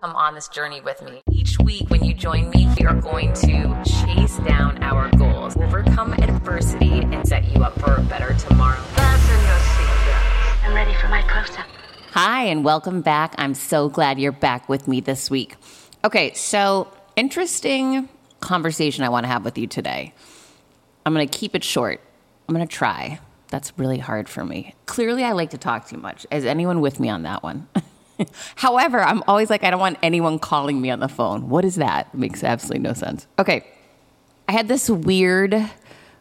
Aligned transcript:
Come 0.00 0.16
on 0.16 0.34
this 0.34 0.48
journey 0.48 0.80
with 0.80 1.02
me. 1.02 1.20
Each 1.30 1.58
week, 1.58 1.90
when 1.90 2.02
you 2.02 2.14
join 2.14 2.48
me, 2.48 2.66
we 2.78 2.86
are 2.86 2.98
going 2.98 3.34
to 3.34 3.82
chase 3.84 4.38
down 4.38 4.82
our 4.82 5.10
goals, 5.10 5.58
overcome 5.58 6.14
adversity, 6.14 7.00
and 7.00 7.28
set 7.28 7.44
you 7.54 7.62
up 7.62 7.78
for 7.78 7.96
a 7.96 8.02
better 8.04 8.32
tomorrow. 8.32 8.80
Fasten 8.80 9.40
your 9.44 9.58
seatbelts. 9.58 10.64
I'm 10.64 10.74
ready 10.74 10.94
for 10.94 11.08
my 11.08 11.20
close 11.20 11.54
up. 11.58 11.66
Hi, 12.12 12.44
and 12.44 12.64
welcome 12.64 13.02
back. 13.02 13.34
I'm 13.36 13.52
so 13.52 13.90
glad 13.90 14.18
you're 14.18 14.32
back 14.32 14.70
with 14.70 14.88
me 14.88 15.00
this 15.00 15.30
week. 15.30 15.56
Okay, 16.02 16.32
so 16.32 16.90
interesting 17.14 18.08
conversation 18.40 19.04
I 19.04 19.10
want 19.10 19.24
to 19.24 19.28
have 19.28 19.44
with 19.44 19.58
you 19.58 19.66
today. 19.66 20.14
I'm 21.04 21.12
going 21.12 21.28
to 21.28 21.38
keep 21.38 21.54
it 21.54 21.62
short. 21.62 22.00
I'm 22.48 22.54
going 22.54 22.66
to 22.66 22.74
try. 22.74 23.20
That's 23.48 23.78
really 23.78 23.98
hard 23.98 24.30
for 24.30 24.46
me. 24.46 24.74
Clearly, 24.86 25.24
I 25.24 25.32
like 25.32 25.50
to 25.50 25.58
talk 25.58 25.88
too 25.88 25.98
much. 25.98 26.26
Is 26.30 26.46
anyone 26.46 26.80
with 26.80 27.00
me 27.00 27.10
on 27.10 27.24
that 27.24 27.42
one? 27.42 27.68
However, 28.56 29.00
I'm 29.00 29.22
always 29.26 29.50
like, 29.50 29.64
I 29.64 29.70
don't 29.70 29.80
want 29.80 29.98
anyone 30.02 30.38
calling 30.38 30.80
me 30.80 30.90
on 30.90 31.00
the 31.00 31.08
phone. 31.08 31.48
What 31.48 31.64
is 31.64 31.76
that? 31.76 32.08
It 32.12 32.18
makes 32.18 32.44
absolutely 32.44 32.80
no 32.80 32.92
sense. 32.92 33.26
Okay. 33.38 33.66
I 34.48 34.52
had 34.52 34.68
this 34.68 34.90
weird 34.90 35.70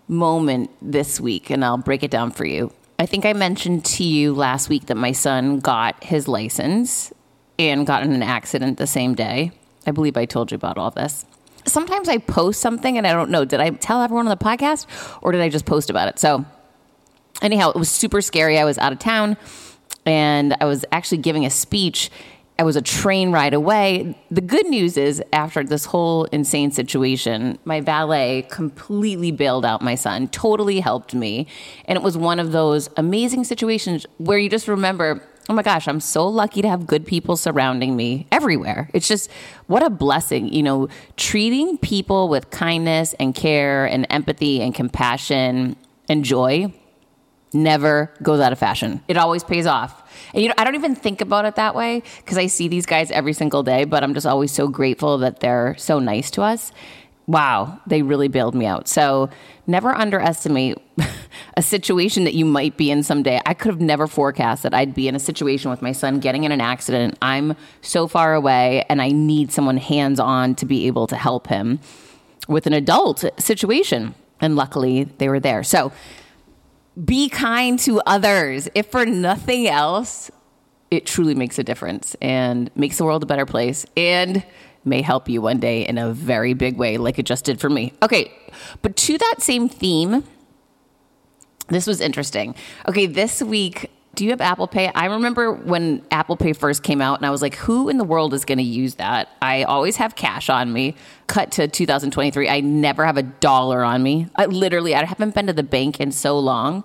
moment 0.08 0.70
this 0.82 1.20
week, 1.20 1.50
and 1.50 1.64
I'll 1.64 1.78
break 1.78 2.04
it 2.04 2.12
down 2.12 2.32
for 2.32 2.46
you. 2.46 2.72
I 2.98 3.06
think 3.06 3.26
I 3.26 3.34
mentioned 3.34 3.86
to 3.86 4.04
you 4.04 4.34
last 4.34 4.70
week 4.70 4.88
that 4.88 4.98
my 4.98 5.14
son 5.14 5.60
got 5.60 6.04
his 6.04 6.28
license 6.28 7.14
and 7.58 7.88
got 7.88 8.04
in 8.04 8.12
an 8.12 8.24
accident 8.24 8.78
the 8.78 8.88
same 8.88 9.16
day. 9.16 9.52
I 9.88 9.92
believe 9.92 10.18
I 10.18 10.26
told 10.26 10.52
you 10.52 10.56
about 10.56 10.78
all 10.78 10.92
this. 10.92 11.26
Sometimes 11.66 12.10
I 12.10 12.18
post 12.18 12.62
something 12.62 12.98
and 12.98 13.08
I 13.08 13.14
don't 13.14 13.30
know, 13.30 13.46
did 13.46 13.60
I 13.60 13.70
tell 13.70 14.02
everyone 14.02 14.28
on 14.28 14.38
the 14.38 14.44
podcast 14.44 14.86
or 15.22 15.32
did 15.32 15.42
I 15.42 15.50
just 15.50 15.66
post 15.66 15.90
about 15.90 16.08
it? 16.08 16.20
So, 16.20 16.46
anyhow, 17.42 17.70
it 17.70 17.76
was 17.76 17.90
super 17.90 18.22
scary. 18.22 18.58
I 18.58 18.66
was 18.66 18.78
out 18.78 18.92
of 18.92 19.00
town 19.00 19.38
and 20.06 20.56
I 20.60 20.66
was 20.66 20.86
actually 20.92 21.20
giving 21.20 21.46
a 21.46 21.50
speech. 21.50 22.10
I 22.58 22.64
was 22.64 22.76
a 22.76 22.82
train 22.82 23.32
ride 23.32 23.54
away. 23.54 24.18
The 24.32 24.42
good 24.42 24.66
news 24.68 24.98
is, 24.98 25.24
after 25.32 25.64
this 25.64 25.86
whole 25.86 26.26
insane 26.26 26.72
situation, 26.72 27.58
my 27.64 27.80
valet 27.80 28.46
completely 28.50 29.32
bailed 29.32 29.66
out 29.66 29.82
my 29.82 29.96
son, 29.96 30.28
totally 30.28 30.82
helped 30.82 31.14
me. 31.14 31.48
And 31.86 31.96
it 31.96 32.02
was 32.02 32.18
one 32.18 32.40
of 32.40 32.52
those 32.52 32.90
amazing 32.98 33.46
situations 33.46 34.06
where 34.18 34.38
you 34.38 34.50
just 34.50 34.68
remember, 34.68 35.24
oh 35.48 35.54
my 35.54 35.64
gosh, 35.64 35.88
I'm 35.88 36.02
so 36.02 36.28
lucky 36.28 36.62
to 36.62 36.68
have 36.68 36.86
good 36.86 37.06
people 37.06 37.38
surrounding 37.38 37.96
me 37.96 38.28
everywhere. 38.32 38.90
It's 38.94 39.08
just 39.08 39.32
what 39.68 39.82
a 39.82 39.90
blessing, 39.90 40.52
you 40.54 40.62
know, 40.62 40.90
treating 41.16 41.78
people 41.78 42.28
with 42.28 42.50
kindness 42.50 43.16
and 43.20 43.34
care 43.34 43.86
and 43.86 44.06
empathy 44.10 44.62
and 44.62 44.76
compassion 44.76 45.78
and 46.10 46.26
joy 46.26 46.74
never 47.54 48.14
goes 48.22 48.40
out 48.40 48.52
of 48.52 48.60
fashion. 48.60 49.02
It 49.08 49.18
always 49.18 49.44
pays 49.44 49.66
off. 49.66 50.04
And 50.34 50.44
you 50.44 50.50
know, 50.50 50.56
I 50.58 50.64
don't 50.64 50.76
even 50.76 50.96
think 50.96 51.22
about 51.22 51.46
it 51.46 51.56
that 51.56 51.76
way 51.76 52.04
because 52.18 52.38
I 52.38 52.48
see 52.48 52.68
these 52.68 52.86
guys 52.86 53.12
every 53.12 53.34
single 53.34 53.64
day, 53.64 53.86
but 53.86 54.04
I'm 54.04 54.14
just 54.14 54.28
always 54.28 54.52
so 54.52 54.68
grateful 54.68 55.18
that 55.20 55.40
they're 55.40 55.76
so 55.78 56.00
nice 56.00 56.32
to 56.32 56.42
us. 56.42 56.72
Wow, 57.28 57.80
they 57.86 58.02
really 58.02 58.28
bailed 58.28 58.56
me 58.56 58.66
out. 58.66 58.88
So 58.88 59.30
never 59.68 59.94
underestimate 59.94 60.80
a 61.58 61.62
situation 61.62 62.24
that 62.24 62.34
you 62.34 62.44
might 62.44 62.76
be 62.76 62.90
in 62.90 63.04
someday. 63.04 63.40
I 63.46 63.54
could 63.54 63.70
have 63.70 63.82
never 63.82 64.08
forecast 64.08 64.64
that 64.64 64.74
I'd 64.74 64.96
be 64.96 65.08
in 65.08 65.16
a 65.16 65.20
situation 65.20 65.70
with 65.70 65.82
my 65.82 65.92
son 65.92 66.20
getting 66.20 66.44
in 66.44 66.52
an 66.52 66.62
accident. 66.62 67.18
I'm 67.22 67.56
so 67.82 68.08
far 68.08 68.34
away 68.34 68.84
and 68.90 69.00
I 69.00 69.10
need 69.10 69.52
someone 69.52 69.78
hands 69.78 70.20
on 70.20 70.56
to 70.56 70.66
be 70.66 70.88
able 70.88 71.06
to 71.08 71.16
help 71.16 71.48
him 71.48 71.80
with 72.48 72.66
an 72.66 72.74
adult 72.74 73.24
situation. 73.38 74.16
And 74.42 74.56
luckily, 74.56 75.04
they 75.04 75.30
were 75.30 75.40
there. 75.40 75.64
So 75.64 75.92
be 77.06 77.30
kind 77.30 77.80
to 77.80 78.02
others. 78.06 78.70
If 78.76 78.92
for 78.92 79.06
nothing 79.06 79.68
else, 79.68 80.32
it 80.92 81.06
truly 81.06 81.36
makes 81.36 81.60
a 81.60 81.64
difference 81.64 82.16
and 82.22 82.72
makes 82.76 82.98
the 82.98 83.06
world 83.06 83.24
a 83.24 83.26
better 83.26 83.46
place 83.46 83.86
and 83.96 84.44
may 84.86 85.02
help 85.02 85.30
you 85.30 85.42
one 85.42 85.60
day 85.60 85.88
in 85.88 85.98
a 85.98 86.12
very 86.12 86.54
big 86.54 86.78
way, 86.78 86.98
like 86.98 87.20
it 87.20 87.26
just 87.26 87.46
did 87.46 87.60
for 87.60 87.70
me. 87.70 87.94
Okay, 88.02 88.32
but 88.82 88.96
to 88.96 89.18
that 89.18 89.36
same 89.40 89.70
theme, 89.70 90.24
this 91.68 91.86
was 91.86 92.02
interesting. 92.02 92.56
Okay, 92.88 93.06
this 93.06 93.42
week 93.42 93.92
do 94.20 94.26
you 94.26 94.32
have 94.32 94.42
Apple 94.42 94.68
Pay? 94.68 94.92
I 94.94 95.06
remember 95.06 95.54
when 95.54 96.06
Apple 96.12 96.36
Pay 96.36 96.52
first 96.52 96.84
came 96.84 97.00
out, 97.02 97.20
and 97.20 97.26
I 97.26 97.30
was 97.30 97.42
like, 97.42 97.56
who 97.56 97.88
in 97.88 97.98
the 97.98 98.04
world 98.04 98.34
is 98.34 98.44
going 98.44 98.58
to 98.58 98.64
use 98.66 98.96
that? 98.96 99.30
I 99.42 99.64
always 99.64 99.96
have 99.96 100.18
cash 100.18 100.50
on 100.50 100.74
me. 100.74 100.96
Cut 101.28 101.54
to 101.54 101.70
2023, 101.70 102.50
I 102.50 102.60
never 102.60 103.06
have 103.06 103.16
a 103.16 103.24
dollar 103.24 103.82
on 103.82 104.04
me. 104.04 104.28
I 104.36 104.48
literally, 104.48 104.94
I 104.94 105.06
haven't 105.06 105.36
been 105.36 105.48
to 105.48 105.54
the 105.54 105.64
bank 105.64 106.02
in 106.02 106.12
so 106.12 106.38
long, 106.38 106.84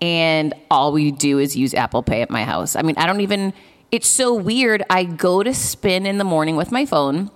and 0.00 0.54
all 0.70 0.90
we 0.92 1.10
do 1.10 1.38
is 1.38 1.54
use 1.54 1.74
Apple 1.74 2.02
Pay 2.02 2.22
at 2.22 2.30
my 2.30 2.44
house. 2.44 2.74
I 2.76 2.80
mean, 2.80 2.96
I 2.96 3.06
don't 3.06 3.20
even, 3.20 3.52
it's 3.92 4.08
so 4.08 4.32
weird. 4.32 4.82
I 4.88 5.04
go 5.04 5.42
to 5.42 5.52
spin 5.52 6.06
in 6.06 6.16
the 6.16 6.24
morning 6.24 6.56
with 6.56 6.72
my 6.72 6.86
phone 6.86 7.30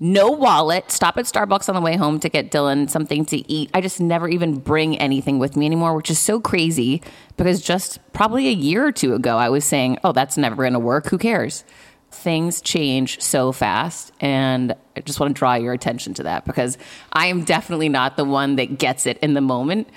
no 0.00 0.30
wallet, 0.30 0.90
stop 0.90 1.18
at 1.18 1.24
Starbucks 1.24 1.68
on 1.68 1.74
the 1.74 1.80
way 1.80 1.96
home 1.96 2.20
to 2.20 2.28
get 2.28 2.50
Dylan 2.50 2.88
something 2.88 3.24
to 3.26 3.50
eat. 3.50 3.70
I 3.74 3.80
just 3.80 4.00
never 4.00 4.28
even 4.28 4.58
bring 4.58 4.96
anything 4.98 5.38
with 5.38 5.56
me 5.56 5.66
anymore, 5.66 5.94
which 5.96 6.10
is 6.10 6.18
so 6.18 6.40
crazy 6.40 7.02
because 7.36 7.60
just 7.60 7.98
probably 8.12 8.46
a 8.48 8.52
year 8.52 8.86
or 8.86 8.92
two 8.92 9.14
ago, 9.14 9.36
I 9.36 9.48
was 9.48 9.64
saying, 9.64 9.98
oh, 10.04 10.12
that's 10.12 10.36
never 10.36 10.56
going 10.56 10.72
to 10.74 10.78
work. 10.78 11.08
Who 11.08 11.18
cares? 11.18 11.64
Things 12.10 12.60
change 12.60 13.20
so 13.20 13.50
fast. 13.50 14.12
And 14.20 14.72
I 14.96 15.00
just 15.00 15.18
want 15.18 15.34
to 15.34 15.38
draw 15.38 15.54
your 15.54 15.72
attention 15.72 16.14
to 16.14 16.22
that 16.24 16.44
because 16.44 16.78
I 17.12 17.26
am 17.26 17.44
definitely 17.44 17.88
not 17.88 18.16
the 18.16 18.24
one 18.24 18.56
that 18.56 18.78
gets 18.78 19.04
it 19.04 19.18
in 19.18 19.34
the 19.34 19.40
moment. 19.40 19.88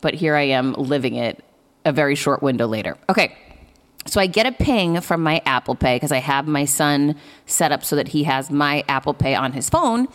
But 0.00 0.14
here 0.14 0.36
I 0.36 0.42
am 0.42 0.72
living 0.74 1.16
it 1.16 1.44
a 1.84 1.92
very 1.92 2.14
short 2.14 2.42
window 2.42 2.66
later. 2.66 2.96
Okay. 3.08 3.36
So 4.06 4.20
I 4.20 4.26
get 4.26 4.46
a 4.46 4.52
ping 4.52 5.00
from 5.00 5.22
my 5.22 5.40
Apple 5.46 5.74
Pay 5.74 5.96
because 5.96 6.12
I 6.12 6.18
have 6.18 6.46
my 6.46 6.64
son 6.64 7.16
set 7.46 7.72
up 7.72 7.84
so 7.84 7.96
that 7.96 8.08
he 8.08 8.24
has 8.24 8.50
my 8.50 8.84
Apple 8.88 9.14
Pay 9.14 9.34
on 9.34 9.52
his 9.52 9.68
phone 9.70 10.08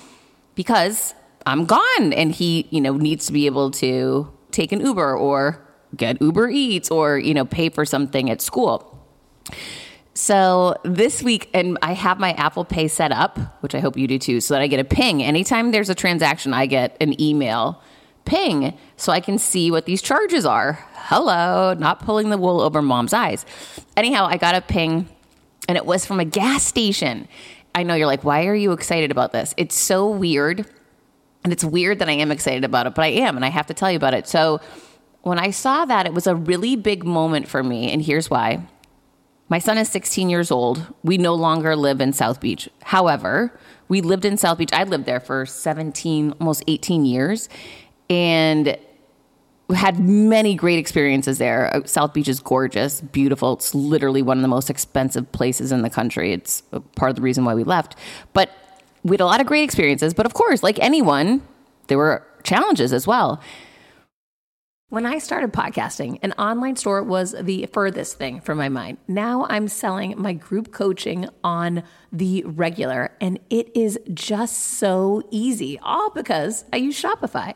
because 0.56 1.14
I'm 1.46 1.66
gone 1.66 2.14
and 2.14 2.32
he, 2.32 2.68
you 2.70 2.82
know, 2.82 2.98
needs 2.98 3.28
to 3.28 3.34
be 3.34 3.46
able 3.46 3.72
to 3.72 4.32
take 4.52 4.72
an 4.72 4.82
Uber 4.82 5.16
or 5.16 5.66
get 5.96 6.22
Uber 6.22 6.50
Eats 6.50 6.92
or, 6.92 7.18
you 7.18 7.34
know, 7.34 7.46
pay 7.46 7.70
for 7.70 7.86
something 7.86 8.30
at 8.30 8.42
school. 8.42 8.94
So 10.14 10.76
this 10.84 11.22
week, 11.22 11.50
and 11.54 11.78
I 11.82 11.94
have 11.94 12.20
my 12.20 12.34
Apple 12.34 12.66
Pay 12.66 12.88
set 12.88 13.12
up, 13.12 13.38
which 13.62 13.76
I 13.76 13.80
hope 13.80 13.96
you 13.96 14.08
do 14.08 14.18
too, 14.18 14.42
so 14.42 14.56
that 14.56 14.62
I 14.62 14.68
get 14.68 14.80
a 14.80 14.84
ping. 14.84 15.22
Anytime 15.22 15.72
there's 15.72 15.90
a 15.90 15.96
transaction, 15.96 16.54
I 16.54 16.66
get 16.66 16.98
an 17.00 17.20
email 17.22 17.82
ping 18.28 18.78
so 18.98 19.12
I 19.12 19.20
can 19.20 19.40
see 19.40 19.72
what 19.72 19.86
these 19.86 20.02
charges 20.02 20.46
are. 20.46 20.86
Hello, 20.94 21.74
not 21.74 22.02
pulling 22.02 22.30
the 22.30 22.38
wool 22.38 22.62
over 22.62 22.82
mom's 22.82 23.14
eyes. 23.14 23.46
Anyhow, 23.96 24.28
I 24.30 24.38
got 24.38 24.54
a 24.54 24.62
ping 24.62 25.10
and 25.68 25.78
it 25.78 25.86
was 25.86 26.06
from 26.06 26.20
a 26.20 26.26
gas 26.26 26.64
station. 26.64 27.28
I 27.74 27.84
know 27.84 27.96
you're 27.96 28.08
like, 28.08 28.24
why 28.24 28.46
are 28.46 28.56
you 28.56 28.74
excited 28.74 29.12
about 29.12 29.32
this? 29.32 29.54
It's 29.58 29.76
so 29.76 30.10
weird. 30.10 30.66
And 31.44 31.54
it's 31.54 31.64
weird 31.64 32.00
that 32.00 32.10
I 32.10 32.14
am 32.14 32.32
excited 32.32 32.66
about 32.66 32.88
it, 32.88 32.96
but 32.96 33.06
I 33.06 33.10
am, 33.10 33.38
and 33.38 33.46
I 33.46 33.50
have 33.50 33.68
to 33.68 33.74
tell 33.74 33.90
you 33.90 33.96
about 33.96 34.14
it. 34.14 34.28
So 34.28 34.60
when 35.22 35.40
I 35.40 35.52
saw 35.52 35.86
that, 35.86 36.06
it 36.06 36.14
was 36.14 36.28
a 36.28 36.36
really 36.36 36.76
big 36.76 37.06
moment 37.06 37.48
for 37.48 37.64
me. 37.64 37.92
And 37.92 38.02
here's 38.02 38.30
why. 38.30 38.68
My 39.48 39.60
son 39.60 39.78
is 39.78 39.88
16 39.88 40.30
years 40.30 40.52
old. 40.52 40.94
We 41.04 41.18
no 41.18 41.36
longer 41.36 41.78
live 41.78 42.02
in 42.02 42.12
South 42.12 42.42
Beach. 42.42 42.68
However, 42.84 43.58
we 43.88 44.02
lived 44.02 44.26
in 44.26 44.36
South 44.36 44.58
Beach. 44.58 44.74
I 44.74 44.84
lived 44.84 45.06
there 45.06 45.22
for 45.22 45.46
17, 45.46 46.34
almost 46.42 46.66
18 46.68 47.06
years 47.06 47.48
and 48.10 48.78
had 49.76 50.00
many 50.00 50.56
great 50.56 50.80
experiences 50.80 51.38
there. 51.40 51.76
Uh, 51.76 51.86
South 51.86 52.14
Beach 52.14 52.28
is 52.28 52.40
gorgeous, 52.40 53.02
beautiful. 53.02 53.54
It's 53.54 53.76
literally 53.76 54.22
one 54.22 54.38
of 54.38 54.42
the 54.42 54.48
most 54.48 54.70
expensive 54.70 55.30
places 55.32 55.72
in 55.72 55.82
the 55.82 55.90
country. 55.90 56.32
It's 56.32 56.62
part 56.96 57.10
of 57.10 57.16
the 57.16 57.22
reason 57.22 57.44
why 57.44 57.54
we 57.54 57.64
left. 57.64 57.96
But 58.34 58.50
we 59.04 59.14
had 59.14 59.22
a 59.22 59.26
lot 59.26 59.42
of 59.42 59.48
great 59.48 59.64
experiences. 59.64 60.14
But 60.14 60.26
of 60.26 60.34
course, 60.34 60.64
like 60.64 60.80
anyone, 60.80 61.46
there 61.88 61.98
were 61.98 62.26
challenges 62.44 62.94
as 62.94 63.06
well. 63.06 63.42
When 64.90 65.06
I 65.06 65.18
started 65.18 65.52
podcasting, 65.52 66.18
an 66.22 66.32
online 66.34 66.78
store 66.78 67.04
was 67.04 67.36
the 67.38 67.66
furthest 67.74 68.18
thing 68.18 68.40
from 68.40 68.58
my 68.58 68.70
mind. 68.70 69.00
Now 69.06 69.46
I'm 69.50 69.68
selling 69.68 70.14
my 70.18 70.32
group 70.32 70.72
coaching 70.72 71.28
on 71.44 71.84
the 72.10 72.42
regular, 72.46 73.12
and 73.20 73.38
it 73.50 73.76
is 73.76 74.00
just 74.14 74.58
so 74.58 75.24
easy, 75.30 75.78
all 75.80 76.10
because 76.12 76.64
I 76.72 76.78
use 76.78 77.02
Shopify. 77.02 77.56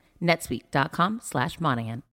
netsuite.com 0.21 1.19
slash 1.23 1.59
Monahan. 1.59 2.03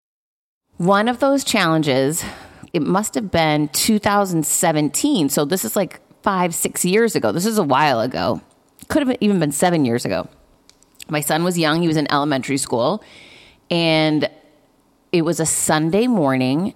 One 0.76 1.08
of 1.08 1.18
those 1.18 1.44
challenges, 1.44 2.24
it 2.72 2.82
must 2.82 3.14
have 3.14 3.30
been 3.30 3.68
2017. 3.68 5.28
So 5.28 5.44
this 5.44 5.64
is 5.64 5.74
like 5.74 6.00
five, 6.22 6.54
six 6.54 6.84
years 6.84 7.16
ago. 7.16 7.32
This 7.32 7.46
is 7.46 7.58
a 7.58 7.64
while 7.64 8.00
ago. 8.00 8.40
Could 8.88 9.06
have 9.06 9.16
even 9.20 9.38
been 9.38 9.52
seven 9.52 9.84
years 9.84 10.04
ago. 10.04 10.28
My 11.08 11.20
son 11.20 11.42
was 11.42 11.58
young. 11.58 11.82
He 11.82 11.88
was 11.88 11.96
in 11.96 12.10
elementary 12.12 12.58
school. 12.58 13.02
And 13.70 14.30
it 15.12 15.22
was 15.22 15.40
a 15.40 15.46
Sunday 15.46 16.06
morning, 16.06 16.74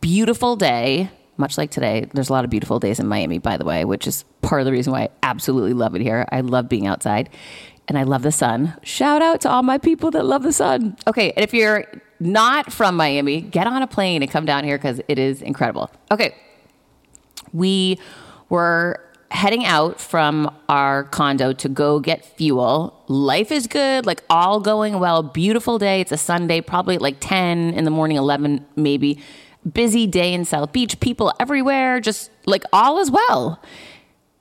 beautiful 0.00 0.56
day, 0.56 1.10
much 1.36 1.56
like 1.56 1.70
today. 1.70 2.06
There's 2.12 2.30
a 2.30 2.32
lot 2.32 2.44
of 2.44 2.50
beautiful 2.50 2.80
days 2.80 2.98
in 2.98 3.06
Miami, 3.06 3.38
by 3.38 3.56
the 3.56 3.64
way, 3.64 3.84
which 3.84 4.06
is 4.06 4.24
part 4.42 4.60
of 4.60 4.64
the 4.64 4.72
reason 4.72 4.92
why 4.92 5.02
I 5.02 5.08
absolutely 5.22 5.72
love 5.72 5.94
it 5.94 6.02
here. 6.02 6.26
I 6.32 6.40
love 6.40 6.68
being 6.68 6.86
outside 6.86 7.30
and 7.90 7.98
I 7.98 8.04
love 8.04 8.22
the 8.22 8.30
sun. 8.30 8.74
Shout 8.84 9.20
out 9.20 9.40
to 9.40 9.50
all 9.50 9.64
my 9.64 9.76
people 9.76 10.12
that 10.12 10.24
love 10.24 10.44
the 10.44 10.52
sun. 10.52 10.96
Okay, 11.08 11.32
and 11.32 11.42
if 11.42 11.52
you're 11.52 11.84
not 12.20 12.72
from 12.72 12.94
Miami, 12.94 13.40
get 13.40 13.66
on 13.66 13.82
a 13.82 13.86
plane 13.88 14.22
and 14.22 14.30
come 14.30 14.46
down 14.46 14.62
here 14.62 14.78
because 14.78 15.00
it 15.08 15.18
is 15.18 15.42
incredible. 15.42 15.90
Okay, 16.08 16.32
we 17.52 17.98
were 18.48 19.04
heading 19.32 19.64
out 19.64 20.00
from 20.00 20.54
our 20.68 21.02
condo 21.02 21.52
to 21.52 21.68
go 21.68 21.98
get 21.98 22.24
fuel. 22.24 23.02
Life 23.08 23.50
is 23.50 23.66
good, 23.66 24.06
like 24.06 24.22
all 24.30 24.60
going 24.60 25.00
well. 25.00 25.24
Beautiful 25.24 25.76
day. 25.76 26.00
It's 26.00 26.12
a 26.12 26.16
Sunday, 26.16 26.60
probably 26.60 26.96
like 26.96 27.16
10 27.18 27.74
in 27.74 27.84
the 27.84 27.90
morning, 27.90 28.16
11 28.16 28.64
maybe. 28.76 29.20
Busy 29.70 30.06
day 30.06 30.32
in 30.32 30.44
South 30.44 30.72
Beach, 30.72 31.00
people 31.00 31.32
everywhere, 31.40 31.98
just 31.98 32.30
like 32.46 32.62
all 32.72 33.00
is 33.00 33.10
well 33.10 33.60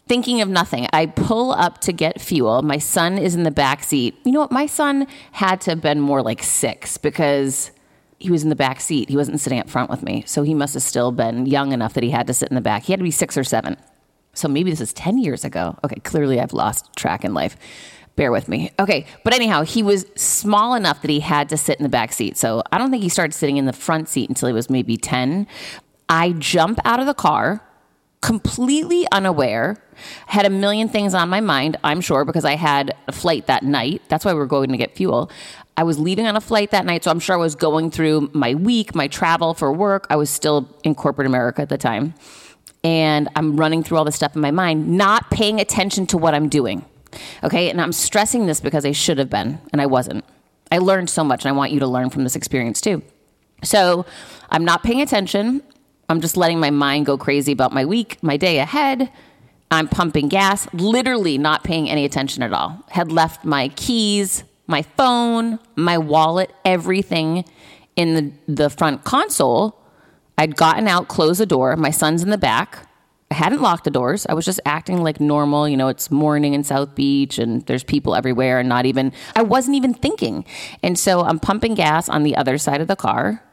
thinking 0.10 0.42
of 0.42 0.50
nothing. 0.50 0.88
I 0.92 1.06
pull 1.06 1.52
up 1.54 1.80
to 1.82 1.94
get 1.94 2.20
fuel. 2.20 2.64
My 2.64 2.80
son 2.80 3.18
is 3.20 3.36
in 3.36 3.44
the 3.44 3.52
back 3.52 3.84
seat. 3.84 4.20
You 4.26 4.32
know 4.32 4.40
what? 4.42 4.52
My 4.52 4.66
son 4.66 5.08
had 5.32 5.62
to 5.62 5.72
have 5.72 5.82
been 5.82 6.02
more 6.02 6.24
like 6.24 6.44
six 6.44 6.98
because 6.98 7.72
he 8.18 8.32
was 8.32 8.44
in 8.44 8.50
the 8.50 8.56
back 8.56 8.82
seat. 8.82 9.10
He 9.10 9.16
wasn't 9.16 9.40
sitting 9.40 9.60
up 9.60 9.70
front 9.70 9.90
with 9.90 10.02
me. 10.02 10.24
So 10.26 10.42
he 10.42 10.56
must 10.56 10.74
have 10.74 10.84
still 10.84 11.12
been 11.12 11.46
young 11.46 11.72
enough 11.72 11.94
that 11.94 12.04
he 12.04 12.10
had 12.10 12.28
to 12.28 12.34
sit 12.34 12.50
in 12.50 12.56
the 12.56 12.62
back. 12.62 12.84
He 12.84 12.92
had 12.92 13.00
to 13.00 13.04
be 13.04 13.12
six 13.12 13.38
or 13.38 13.44
seven. 13.44 13.78
So 14.34 14.48
maybe 14.48 14.72
this 14.72 14.82
is 14.82 14.94
10 14.94 15.20
years 15.20 15.46
ago. 15.46 15.78
Okay, 15.84 16.00
clearly 16.02 16.40
I've 16.40 16.54
lost 16.54 16.90
track 16.96 17.24
in 17.24 17.36
life. 17.36 17.56
Bear 18.16 18.32
with 18.32 18.50
me. 18.50 18.72
Okay, 18.80 19.06
but 19.24 19.34
anyhow, 19.34 19.62
he 19.62 19.84
was 19.84 20.08
small 20.16 20.74
enough 20.74 21.02
that 21.04 21.12
he 21.12 21.20
had 21.20 21.50
to 21.50 21.58
sit 21.58 21.78
in 21.78 21.84
the 21.84 21.90
back 21.90 22.12
seat. 22.14 22.36
So 22.36 22.64
I 22.72 22.80
don't 22.80 22.90
think 22.90 23.04
he 23.04 23.10
started 23.10 23.34
sitting 23.34 23.58
in 23.58 23.66
the 23.66 23.74
front 23.74 24.10
seat 24.10 24.28
until 24.28 24.48
he 24.48 24.54
was 24.54 24.72
maybe 24.72 24.98
10. 24.98 25.46
I 26.10 26.32
jump 26.34 26.80
out 26.84 27.00
of 27.00 27.06
the 27.06 27.14
car 27.14 27.64
completely 28.22 29.08
unaware, 29.12 29.78
had 30.28 30.46
a 30.46 30.50
million 30.50 30.90
things 30.90 31.14
on 31.14 31.30
my 31.30 31.40
mind, 31.40 31.78
I'm 31.84 32.02
sure, 32.02 32.26
because 32.26 32.46
I 32.46 32.56
had 32.56 32.96
a 33.08 33.12
flight 33.12 33.48
that 33.48 33.64
night. 33.64 34.02
That's 34.10 34.26
why 34.26 34.34
we 34.34 34.40
are 34.42 34.46
going 34.46 34.72
to 34.72 34.78
get 34.78 34.96
fuel. 34.96 35.32
I 35.78 35.84
was 35.84 35.98
leaving 35.98 36.28
on 36.28 36.36
a 36.36 36.42
flight 36.42 36.72
that 36.72 36.86
night, 36.86 37.06
so 37.06 37.12
I'm 37.12 37.22
sure 37.22 37.36
I 37.36 37.40
was 37.40 37.56
going 37.56 37.92
through 37.92 38.30
my 38.34 38.54
week, 38.56 38.94
my 38.94 39.08
travel 39.08 39.54
for 39.54 39.72
work. 39.72 40.06
I 40.10 40.18
was 40.18 40.30
still 40.30 40.68
in 40.84 40.96
corporate 40.96 41.28
America 41.28 41.62
at 41.62 41.70
the 41.70 41.78
time. 41.78 42.14
And 42.84 43.30
I'm 43.36 43.58
running 43.58 43.84
through 43.84 43.98
all 43.98 44.06
this 44.06 44.16
stuff 44.16 44.36
in 44.36 44.42
my 44.42 44.52
mind, 44.52 44.90
not 44.90 45.32
paying 45.32 45.60
attention 45.60 46.06
to 46.08 46.18
what 46.18 46.34
I'm 46.34 46.50
doing. 46.50 46.86
Okay. 47.44 47.70
And 47.70 47.82
I'm 47.82 47.92
stressing 47.92 48.46
this 48.46 48.60
because 48.60 48.86
I 48.86 48.92
should 48.92 49.18
have 49.18 49.30
been, 49.30 49.60
and 49.72 49.82
I 49.82 49.86
wasn't. 49.86 50.26
I 50.72 50.78
learned 50.78 51.10
so 51.10 51.24
much, 51.24 51.44
and 51.44 51.50
I 51.50 51.58
want 51.58 51.72
you 51.72 51.80
to 51.80 51.88
learn 51.88 52.10
from 52.10 52.24
this 52.24 52.36
experience 52.36 52.80
too. 52.82 53.02
So 53.64 54.06
I'm 54.50 54.64
not 54.64 54.84
paying 54.84 55.02
attention. 55.02 55.64
I'm 56.10 56.22
just 56.22 56.36
letting 56.36 56.60
my 56.60 56.72
mind 56.72 57.06
go 57.06 57.18
crazy 57.18 57.52
about 57.52 57.72
my 57.72 57.86
week, 57.86 58.18
my 58.24 58.36
day 58.36 58.58
ahead. 58.58 59.12
I'm 59.72 59.88
pumping 59.88 60.28
gas, 60.28 60.68
literally 60.74 61.38
not 61.38 61.64
paying 61.64 61.88
any 61.88 62.04
attention 62.04 62.42
at 62.42 62.52
all. 62.52 62.84
Had 62.90 63.12
left 63.12 63.46
my 63.46 63.70
keys, 63.70 64.44
my 64.66 64.82
phone, 64.82 65.60
my 65.76 66.00
wallet, 66.00 66.52
everything 66.66 67.46
in 67.96 68.16
the, 68.16 68.54
the 68.54 68.70
front 68.72 69.04
console. 69.04 69.80
I'd 70.40 70.56
gotten 70.56 70.88
out, 70.88 71.08
closed 71.08 71.40
the 71.40 71.46
door. 71.46 71.76
My 71.76 71.92
son's 71.92 72.24
in 72.24 72.32
the 72.32 72.38
back. 72.38 72.88
I 73.30 73.36
hadn't 73.36 73.62
locked 73.62 73.84
the 73.84 73.92
doors. 73.92 74.26
I 74.28 74.34
was 74.34 74.46
just 74.46 74.60
acting 74.66 75.04
like 75.04 75.20
normal. 75.20 75.70
You 75.70 75.78
know, 75.78 75.90
it's 75.90 76.10
morning 76.10 76.56
in 76.56 76.64
South 76.64 76.96
Beach 76.96 77.38
and 77.38 77.64
there's 77.68 77.84
people 77.84 78.16
everywhere 78.16 78.60
and 78.60 78.68
not 78.68 78.88
even, 78.88 79.14
I 79.36 79.44
wasn't 79.44 79.76
even 79.76 79.94
thinking. 79.94 80.46
And 80.82 80.98
so 80.98 81.22
I'm 81.22 81.40
pumping 81.40 81.76
gas 81.76 82.10
on 82.10 82.24
the 82.24 82.36
other 82.36 82.58
side 82.58 82.82
of 82.82 82.88
the 82.88 82.96
car 82.96 83.44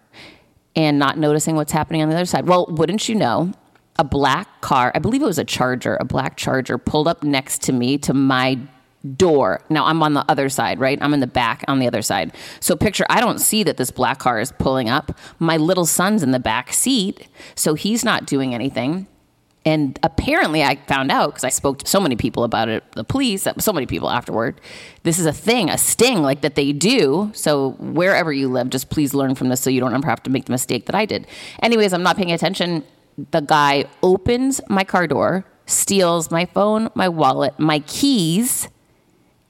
and 0.76 0.98
not 0.98 1.18
noticing 1.18 1.56
what's 1.56 1.72
happening 1.72 2.02
on 2.02 2.08
the 2.08 2.14
other 2.14 2.26
side. 2.26 2.46
Well, 2.46 2.66
wouldn't 2.68 3.08
you 3.08 3.14
know, 3.14 3.52
a 3.98 4.04
black 4.04 4.60
car, 4.60 4.92
I 4.94 4.98
believe 4.98 5.22
it 5.22 5.26
was 5.26 5.38
a 5.38 5.44
Charger, 5.44 5.96
a 5.98 6.04
black 6.04 6.36
Charger 6.36 6.78
pulled 6.78 7.08
up 7.08 7.24
next 7.24 7.62
to 7.62 7.72
me 7.72 7.96
to 7.98 8.12
my 8.12 8.58
door. 9.16 9.62
Now 9.70 9.86
I'm 9.86 10.02
on 10.02 10.14
the 10.14 10.24
other 10.28 10.48
side, 10.48 10.78
right? 10.80 10.98
I'm 11.00 11.14
in 11.14 11.20
the 11.20 11.26
back 11.26 11.64
on 11.68 11.78
the 11.78 11.86
other 11.86 12.02
side. 12.02 12.32
So 12.60 12.76
picture 12.76 13.06
I 13.08 13.20
don't 13.20 13.38
see 13.38 13.62
that 13.62 13.76
this 13.76 13.90
black 13.90 14.18
car 14.18 14.38
is 14.40 14.52
pulling 14.52 14.88
up. 14.88 15.16
My 15.38 15.56
little 15.56 15.86
son's 15.86 16.22
in 16.22 16.32
the 16.32 16.40
back 16.40 16.72
seat, 16.72 17.28
so 17.54 17.74
he's 17.74 18.04
not 18.04 18.26
doing 18.26 18.54
anything. 18.54 19.06
And 19.66 19.98
apparently, 20.04 20.62
I 20.62 20.76
found 20.86 21.10
out 21.10 21.30
because 21.30 21.42
I 21.42 21.48
spoke 21.48 21.80
to 21.80 21.86
so 21.88 21.98
many 21.98 22.14
people 22.14 22.44
about 22.44 22.68
it, 22.68 22.84
the 22.92 23.02
police, 23.02 23.48
so 23.58 23.72
many 23.72 23.84
people 23.84 24.08
afterward. 24.08 24.60
This 25.02 25.18
is 25.18 25.26
a 25.26 25.32
thing, 25.32 25.68
a 25.68 25.76
sting 25.76 26.22
like 26.22 26.42
that 26.42 26.54
they 26.54 26.72
do. 26.72 27.32
So, 27.34 27.70
wherever 27.80 28.32
you 28.32 28.48
live, 28.48 28.70
just 28.70 28.90
please 28.90 29.12
learn 29.12 29.34
from 29.34 29.48
this 29.48 29.60
so 29.60 29.68
you 29.68 29.80
don't 29.80 29.92
ever 29.92 30.06
have 30.06 30.22
to 30.22 30.30
make 30.30 30.44
the 30.44 30.52
mistake 30.52 30.86
that 30.86 30.94
I 30.94 31.04
did. 31.04 31.26
Anyways, 31.60 31.92
I'm 31.92 32.04
not 32.04 32.16
paying 32.16 32.30
attention. 32.30 32.84
The 33.32 33.40
guy 33.40 33.86
opens 34.04 34.60
my 34.68 34.84
car 34.84 35.08
door, 35.08 35.44
steals 35.66 36.30
my 36.30 36.44
phone, 36.46 36.88
my 36.94 37.08
wallet, 37.08 37.58
my 37.58 37.80
keys, 37.80 38.68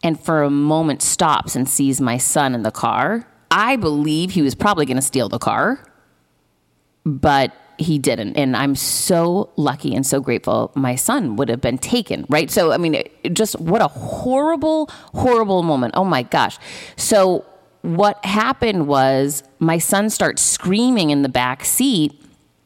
and 0.02 0.18
for 0.18 0.42
a 0.42 0.50
moment 0.50 1.02
stops 1.02 1.54
and 1.54 1.68
sees 1.68 2.00
my 2.00 2.16
son 2.16 2.54
in 2.54 2.62
the 2.62 2.70
car. 2.70 3.28
I 3.50 3.76
believe 3.76 4.30
he 4.30 4.40
was 4.40 4.54
probably 4.54 4.87
going 4.87 4.96
to 4.96 5.02
steal 5.02 5.28
the 5.28 5.38
car, 5.38 5.85
but 7.04 7.52
he 7.78 7.99
didn't. 7.99 8.37
And 8.37 8.56
I'm 8.56 8.75
so 8.75 9.50
lucky 9.56 9.95
and 9.95 10.06
so 10.06 10.21
grateful 10.21 10.73
my 10.75 10.95
son 10.95 11.37
would 11.37 11.49
have 11.49 11.61
been 11.61 11.78
taken, 11.78 12.26
right? 12.28 12.50
So, 12.50 12.73
I 12.73 12.78
mean, 12.78 12.95
it, 12.95 13.33
just 13.33 13.59
what 13.61 13.83
a 13.83 13.88
horrible, 13.88 14.88
horrible 15.14 15.62
moment. 15.62 15.95
Oh 15.97 16.04
my 16.04 16.23
gosh. 16.23 16.59
So, 16.97 17.45
what 17.83 18.25
happened 18.25 18.88
was 18.88 19.45
my 19.61 19.78
son 19.78 20.11
starts 20.11 20.42
screaming 20.42 21.11
in 21.11 21.23
the 21.23 21.28
back 21.28 21.64
seat. 21.64 22.21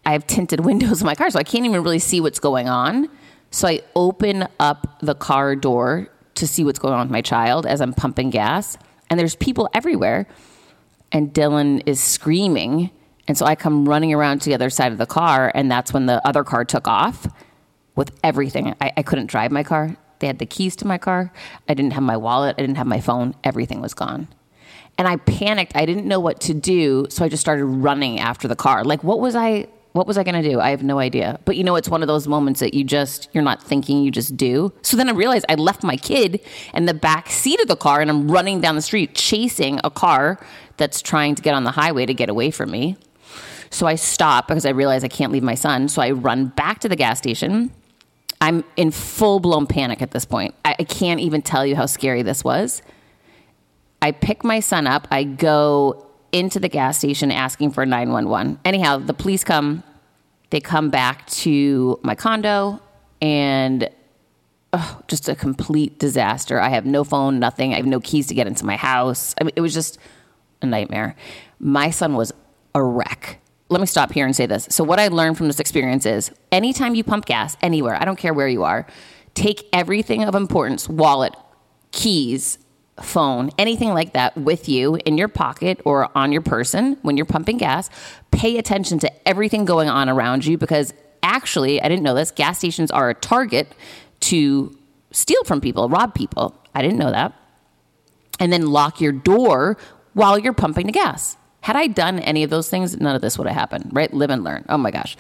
I 0.07 0.13
have 0.13 0.27
tinted 0.27 0.61
windows 0.65 1.01
in 1.03 1.07
my 1.07 1.15
car, 1.15 1.31
so 1.31 1.39
I 1.39 1.45
can't 1.45 1.65
even 1.65 1.83
really 1.83 1.99
see 1.99 2.21
what's 2.21 2.41
going 2.41 2.69
on. 2.69 3.09
So, 3.51 3.69
I 3.69 3.81
open 3.97 4.49
up 4.59 4.99
the 5.01 5.15
car 5.15 5.57
door 5.57 6.09
to 6.37 6.47
see 6.47 6.65
what's 6.65 6.79
going 6.79 6.95
on 6.95 7.01
with 7.01 7.11
my 7.11 7.23
child 7.23 7.67
as 7.67 7.81
I'm 7.81 7.93
pumping 7.93 8.31
gas. 8.31 8.79
And 9.09 9.19
there's 9.19 9.37
people 9.37 9.69
everywhere. 9.75 10.27
And 11.13 11.35
Dylan 11.35 11.83
is 11.87 12.01
screaming 12.01 12.91
and 13.31 13.39
so 13.39 13.47
I 13.47 13.55
come 13.55 13.89
running 13.89 14.13
around 14.13 14.41
to 14.41 14.47
the 14.47 14.55
other 14.55 14.71
side 14.71 14.91
of 14.91 14.99
the 14.99 15.07
car, 15.07 15.53
and 15.55 15.71
that's 15.71 15.93
when 15.93 16.07
the 16.07 16.21
other 16.27 16.43
car 16.43 16.65
took 16.65 16.89
off 16.89 17.29
with 17.95 18.11
everything. 18.25 18.75
I, 18.81 18.93
I 18.97 19.03
couldn't 19.05 19.27
drive 19.27 19.53
my 19.53 19.63
car. 19.63 19.97
They 20.19 20.27
had 20.27 20.41
the 20.41 20.47
keys 20.47 20.75
to 20.77 20.85
my 20.85 20.99
car. 20.99 21.33
I 21.69 21.75
didn't 21.75 21.93
have 21.93 22.03
my 22.03 22.17
wallet. 22.17 22.57
I 22.59 22.63
didn't 22.63 22.77
have 22.79 22.89
my 22.89 23.01
phone. 23.01 23.37
Everything 23.45 23.81
was 23.81 23.95
gone. 23.95 24.27
And 24.99 25.07
I 25.07 25.15
panicked. 25.15 25.77
I 25.77 25.87
didn't 25.87 26.07
know 26.07 26.19
what 26.19 26.41
to 26.41 26.55
do. 26.55 27.07
So 27.09 27.25
I 27.25 27.29
just 27.29 27.41
started 27.41 27.67
running 27.67 28.19
after 28.19 28.49
the 28.49 28.57
car. 28.57 28.83
Like, 28.83 29.05
what 29.05 29.21
was 29.21 29.37
I? 29.37 29.69
What 29.93 30.09
was 30.09 30.19
I 30.19 30.25
going 30.25 30.43
to 30.43 30.49
do? 30.51 30.59
I 30.59 30.71
have 30.71 30.83
no 30.83 30.99
idea. 30.99 31.39
But 31.45 31.57
you 31.57 31.63
know, 31.63 31.77
it's 31.77 31.89
one 31.89 32.03
of 32.03 32.09
those 32.09 32.27
moments 32.27 32.59
that 32.59 32.75
you 32.75 32.83
just, 32.83 33.29
you're 33.33 33.45
not 33.45 33.63
thinking, 33.63 34.03
you 34.03 34.11
just 34.11 34.37
do. 34.37 34.73
So 34.83 34.97
then 34.97 35.09
I 35.09 35.13
realized 35.13 35.47
I 35.49 35.55
left 35.55 35.85
my 35.85 35.97
kid 35.97 36.41
in 36.75 36.87
the 36.87 36.95
back 36.95 37.31
seat 37.31 37.61
of 37.61 37.69
the 37.69 37.77
car 37.77 38.01
and 38.01 38.11
I'm 38.11 38.29
running 38.29 38.61
down 38.61 38.75
the 38.75 38.83
street 38.83 39.15
chasing 39.15 39.79
a 39.85 39.91
car 39.91 40.45
that's 40.79 41.01
trying 41.01 41.37
to 41.37 41.43
get 41.43 41.55
on 41.55 41.63
the 41.63 41.71
highway 41.71 42.07
to 42.07 42.15
get 42.15 42.29
away 42.29 42.51
from 42.51 42.73
me. 42.73 42.97
So 43.71 43.87
I 43.87 43.95
stop 43.95 44.49
because 44.49 44.67
I 44.67 44.71
realize 44.71 45.05
I 45.05 45.09
can't 45.09 45.33
leave 45.33 45.45
my 45.45 45.55
son. 45.55 45.89
So 45.89 46.03
I 46.03 46.11
run 46.11 46.47
back 46.47 46.81
to 46.81 46.89
the 46.89 46.97
gas 46.97 47.19
station. 47.19 47.73
I'm 48.41 48.65
in 48.77 48.91
full 48.91 49.39
blown 49.39 49.67
panic 49.67 50.03
at 50.03 50.11
this 50.11 50.25
point. 50.25 50.55
I, 50.65 50.77
I 50.79 50.85
can't 50.85 51.21
even 51.21 51.41
tell 51.41 51.65
you 51.65 51.77
how 51.77 51.87
scary 51.87 52.23
this 52.23 52.43
was. 52.43 52.83
I 54.03 54.13
pick 54.13 54.45
my 54.45 54.61
son 54.61 54.87
up. 54.87 55.07
I 55.11 55.25
go 55.25 56.07
into 56.33 56.59
the 56.59 56.69
gas 56.69 56.99
station 56.99 57.31
asking 57.31 57.73
for 57.73 57.87
911. 57.87 58.59
Anyhow, 58.65 58.99
the 58.99 59.15
police 59.15 59.45
come. 59.45 59.85
They 60.51 60.61
come 60.61 60.91
back 60.91 61.27
to 61.29 62.01
my 62.03 62.17
condo 62.17 62.81
and 63.23 63.89
oh, 64.73 65.01
just 65.07 65.29
a 65.29 65.37
complete 65.37 65.99
disaster. 65.99 66.61
I 66.61 66.71
have 66.71 66.85
no 66.85 67.05
phone, 67.05 67.39
nothing. 67.39 67.73
I 67.73 67.77
have 67.77 67.87
no 67.87 68.01
keys 68.01 68.27
to 68.29 68.35
get 68.35 68.49
into 68.49 68.65
my 68.65 68.77
house. 68.77 69.35
I 69.41 69.45
mean, 69.45 69.53
it 69.55 69.61
was 69.61 69.73
just 69.73 69.99
a 70.61 70.67
nightmare. 70.67 71.15
My 71.61 71.91
son 71.91 72.15
was 72.15 72.33
a 72.75 72.83
wreck 72.83 73.41
let 73.71 73.81
me 73.81 73.87
stop 73.87 74.13
here 74.13 74.27
and 74.27 74.35
say 74.35 74.47
this. 74.47 74.67
So, 74.71 74.85
what 74.85 74.99
I 74.99 75.09
learned 75.09 75.39
from 75.39 75.47
this 75.47 75.61
experience 75.61 76.05
is 76.05 76.31
anytime 76.51 76.95
you 76.95 77.05
pump 77.05 77.25
gas 77.25 77.57
anywhere, 77.63 77.95
I 77.95 78.05
don't 78.05 78.19
care 78.19 78.35
where 78.35 78.49
you 78.49 78.65
are, 78.65 78.87
take 79.35 79.69
everything 79.73 80.25
of 80.25 80.35
importance 80.35 80.89
wallet, 80.89 81.35
keys, 81.93 82.59
phone, 83.01 83.51
anything 83.59 83.91
like 83.91 84.13
that 84.13 84.37
with 84.37 84.69
you 84.69 84.97
in 85.07 85.17
your 85.17 85.29
pocket 85.29 85.81
or 85.85 86.11
on 86.19 86.33
your 86.33 86.43
person 86.43 86.99
when 87.03 87.17
you're 87.17 87.27
pumping 87.27 87.59
gas. 87.59 87.89
Pay 88.33 88.59
attention 88.59 88.99
to 88.99 89.29
everything 89.29 89.65
going 89.65 89.89
on 89.89 90.09
around 90.09 90.45
you 90.45 90.59
because 90.59 90.93
actually, 91.23 91.81
I 91.81 91.89
didn't 91.89 92.03
know 92.03 92.15
this, 92.15 92.33
gas 92.33 92.59
stations 92.59 92.91
are 92.91 93.09
a 93.09 93.15
target 93.15 93.73
to 94.21 94.77
steal 95.13 95.43
from 95.45 95.61
people, 95.61 95.89
rob 95.89 96.15
people. 96.15 96.57
I 96.75 96.83
didn't 96.83 96.99
know 96.99 97.11
that. 97.13 97.35
And 98.39 98.53
then 98.53 98.67
lock 98.67 99.01
your 99.01 99.13
door 99.13 99.77
while 100.15 100.39
you're 100.39 100.53
pumping 100.53 100.87
the 100.87 100.93
gas. 100.93 101.37
Had 101.63 101.77
I 101.77 101.89
done 101.89 102.21
any 102.21 102.43
of 102.43 102.51
those 102.51 102.71
things, 102.71 102.99
none 102.99 103.15
of 103.15 103.21
this 103.21 103.37
would 103.37 103.47
have 103.47 103.57
happened, 103.57 103.91
right? 103.93 104.13
Live 104.13 104.31
and 104.31 104.43
learn. 104.43 104.65
Oh 104.69 104.79
my 104.79 104.91
gosh. 104.91 105.17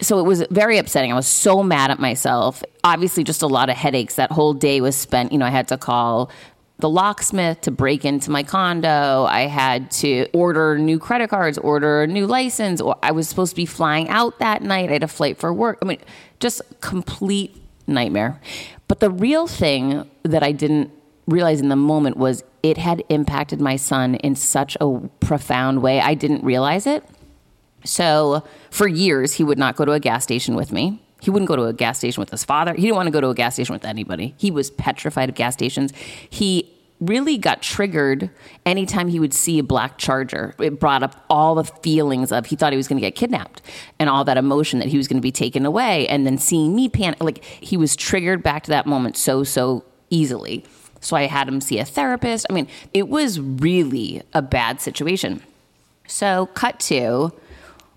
So 0.00 0.18
it 0.18 0.24
was 0.24 0.44
very 0.50 0.78
upsetting. 0.78 1.12
I 1.12 1.14
was 1.14 1.28
so 1.28 1.62
mad 1.62 1.90
at 1.90 2.00
myself. 2.00 2.62
Obviously, 2.82 3.22
just 3.22 3.42
a 3.42 3.46
lot 3.46 3.70
of 3.70 3.76
headaches. 3.76 4.16
That 4.16 4.32
whole 4.32 4.54
day 4.54 4.80
was 4.80 4.96
spent, 4.96 5.32
you 5.32 5.38
know, 5.38 5.46
I 5.46 5.50
had 5.50 5.68
to 5.68 5.78
call 5.78 6.30
the 6.78 6.88
locksmith 6.88 7.60
to 7.62 7.70
break 7.70 8.04
into 8.04 8.32
my 8.32 8.42
condo. 8.42 9.24
I 9.24 9.42
had 9.42 9.90
to 9.92 10.26
order 10.34 10.76
new 10.76 10.98
credit 10.98 11.30
cards, 11.30 11.56
order 11.58 12.02
a 12.02 12.06
new 12.06 12.26
license. 12.26 12.82
I 13.02 13.12
was 13.12 13.28
supposed 13.28 13.50
to 13.50 13.56
be 13.56 13.66
flying 13.66 14.08
out 14.08 14.40
that 14.40 14.62
night. 14.62 14.90
I 14.90 14.94
had 14.94 15.04
a 15.04 15.08
flight 15.08 15.38
for 15.38 15.52
work. 15.52 15.78
I 15.80 15.84
mean, 15.84 16.00
just 16.40 16.60
complete 16.80 17.56
nightmare. 17.86 18.40
But 18.88 18.98
the 18.98 19.10
real 19.10 19.46
thing 19.46 20.10
that 20.24 20.42
I 20.42 20.50
didn't 20.50 20.90
realize 21.26 21.60
in 21.60 21.68
the 21.68 21.76
moment 21.76 22.16
was 22.16 22.44
it 22.62 22.78
had 22.78 23.02
impacted 23.08 23.60
my 23.60 23.76
son 23.76 24.14
in 24.16 24.34
such 24.34 24.76
a 24.80 25.00
profound 25.20 25.82
way. 25.82 26.00
I 26.00 26.14
didn't 26.14 26.44
realize 26.44 26.86
it. 26.86 27.04
So 27.84 28.44
for 28.70 28.88
years, 28.88 29.34
he 29.34 29.44
would 29.44 29.58
not 29.58 29.76
go 29.76 29.84
to 29.84 29.92
a 29.92 30.00
gas 30.00 30.22
station 30.22 30.54
with 30.54 30.72
me. 30.72 31.02
He 31.20 31.30
wouldn't 31.30 31.48
go 31.48 31.56
to 31.56 31.64
a 31.64 31.72
gas 31.72 31.98
station 31.98 32.20
with 32.20 32.30
his 32.30 32.44
father. 32.44 32.74
He 32.74 32.82
didn't 32.82 32.96
want 32.96 33.06
to 33.06 33.10
go 33.10 33.20
to 33.20 33.28
a 33.28 33.34
gas 33.34 33.54
station 33.54 33.72
with 33.72 33.84
anybody. 33.84 34.34
He 34.36 34.50
was 34.50 34.70
petrified 34.70 35.30
of 35.30 35.34
gas 35.34 35.54
stations. 35.54 35.92
He 36.28 36.70
really 37.00 37.36
got 37.38 37.62
triggered 37.62 38.30
anytime 38.64 39.08
he 39.08 39.18
would 39.18 39.34
see 39.34 39.58
a 39.58 39.62
black 39.62 39.98
charger. 39.98 40.54
It 40.58 40.78
brought 40.78 41.02
up 41.02 41.24
all 41.28 41.54
the 41.54 41.64
feelings 41.64 42.30
of 42.30 42.46
he 42.46 42.56
thought 42.56 42.72
he 42.72 42.76
was 42.76 42.88
going 42.88 42.98
to 42.98 43.06
get 43.06 43.14
kidnapped 43.14 43.62
and 43.98 44.08
all 44.08 44.24
that 44.24 44.36
emotion 44.36 44.78
that 44.78 44.88
he 44.88 44.96
was 44.96 45.08
going 45.08 45.16
to 45.16 45.22
be 45.22 45.32
taken 45.32 45.66
away. 45.66 46.06
And 46.08 46.26
then 46.26 46.38
seeing 46.38 46.74
me 46.74 46.88
panic, 46.88 47.22
like 47.22 47.42
he 47.44 47.76
was 47.76 47.96
triggered 47.96 48.42
back 48.42 48.64
to 48.64 48.70
that 48.70 48.86
moment 48.86 49.16
so, 49.16 49.44
so 49.44 49.84
easily. 50.10 50.64
So 51.04 51.16
I 51.16 51.26
had 51.26 51.48
him 51.48 51.60
see 51.60 51.78
a 51.78 51.84
therapist. 51.84 52.46
I 52.48 52.52
mean, 52.52 52.68
it 52.92 53.08
was 53.08 53.38
really 53.38 54.22
a 54.32 54.42
bad 54.42 54.80
situation. 54.80 55.42
So, 56.06 56.46
cut 56.46 56.80
to 56.80 57.32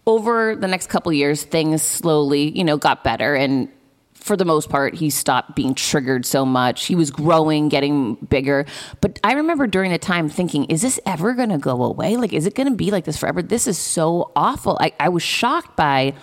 over 0.05 0.55
the 0.55 0.67
next 0.67 0.87
couple 0.87 1.11
years, 1.11 1.43
things 1.43 1.81
slowly, 1.81 2.49
you 2.57 2.63
know, 2.63 2.77
got 2.77 3.03
better. 3.03 3.35
And 3.35 3.69
for 4.13 4.37
the 4.37 4.45
most 4.45 4.69
part, 4.69 4.95
he 4.95 5.09
stopped 5.09 5.55
being 5.55 5.73
triggered 5.73 6.25
so 6.25 6.45
much. 6.45 6.85
He 6.85 6.95
was 6.95 7.11
growing, 7.11 7.69
getting 7.69 8.15
bigger. 8.15 8.65
But 9.01 9.19
I 9.23 9.33
remember 9.33 9.67
during 9.67 9.91
the 9.91 9.97
time 9.97 10.29
thinking, 10.29 10.65
is 10.65 10.81
this 10.81 10.99
ever 11.05 11.33
going 11.33 11.49
to 11.49 11.57
go 11.57 11.83
away? 11.83 12.15
Like, 12.15 12.33
is 12.33 12.45
it 12.45 12.55
going 12.55 12.69
to 12.69 12.75
be 12.75 12.91
like 12.91 13.05
this 13.05 13.17
forever? 13.17 13.41
This 13.41 13.67
is 13.67 13.77
so 13.77 14.31
awful. 14.35 14.77
I, 14.81 14.93
I 14.99 15.09
was 15.09 15.23
shocked 15.23 15.75
by 15.75 16.13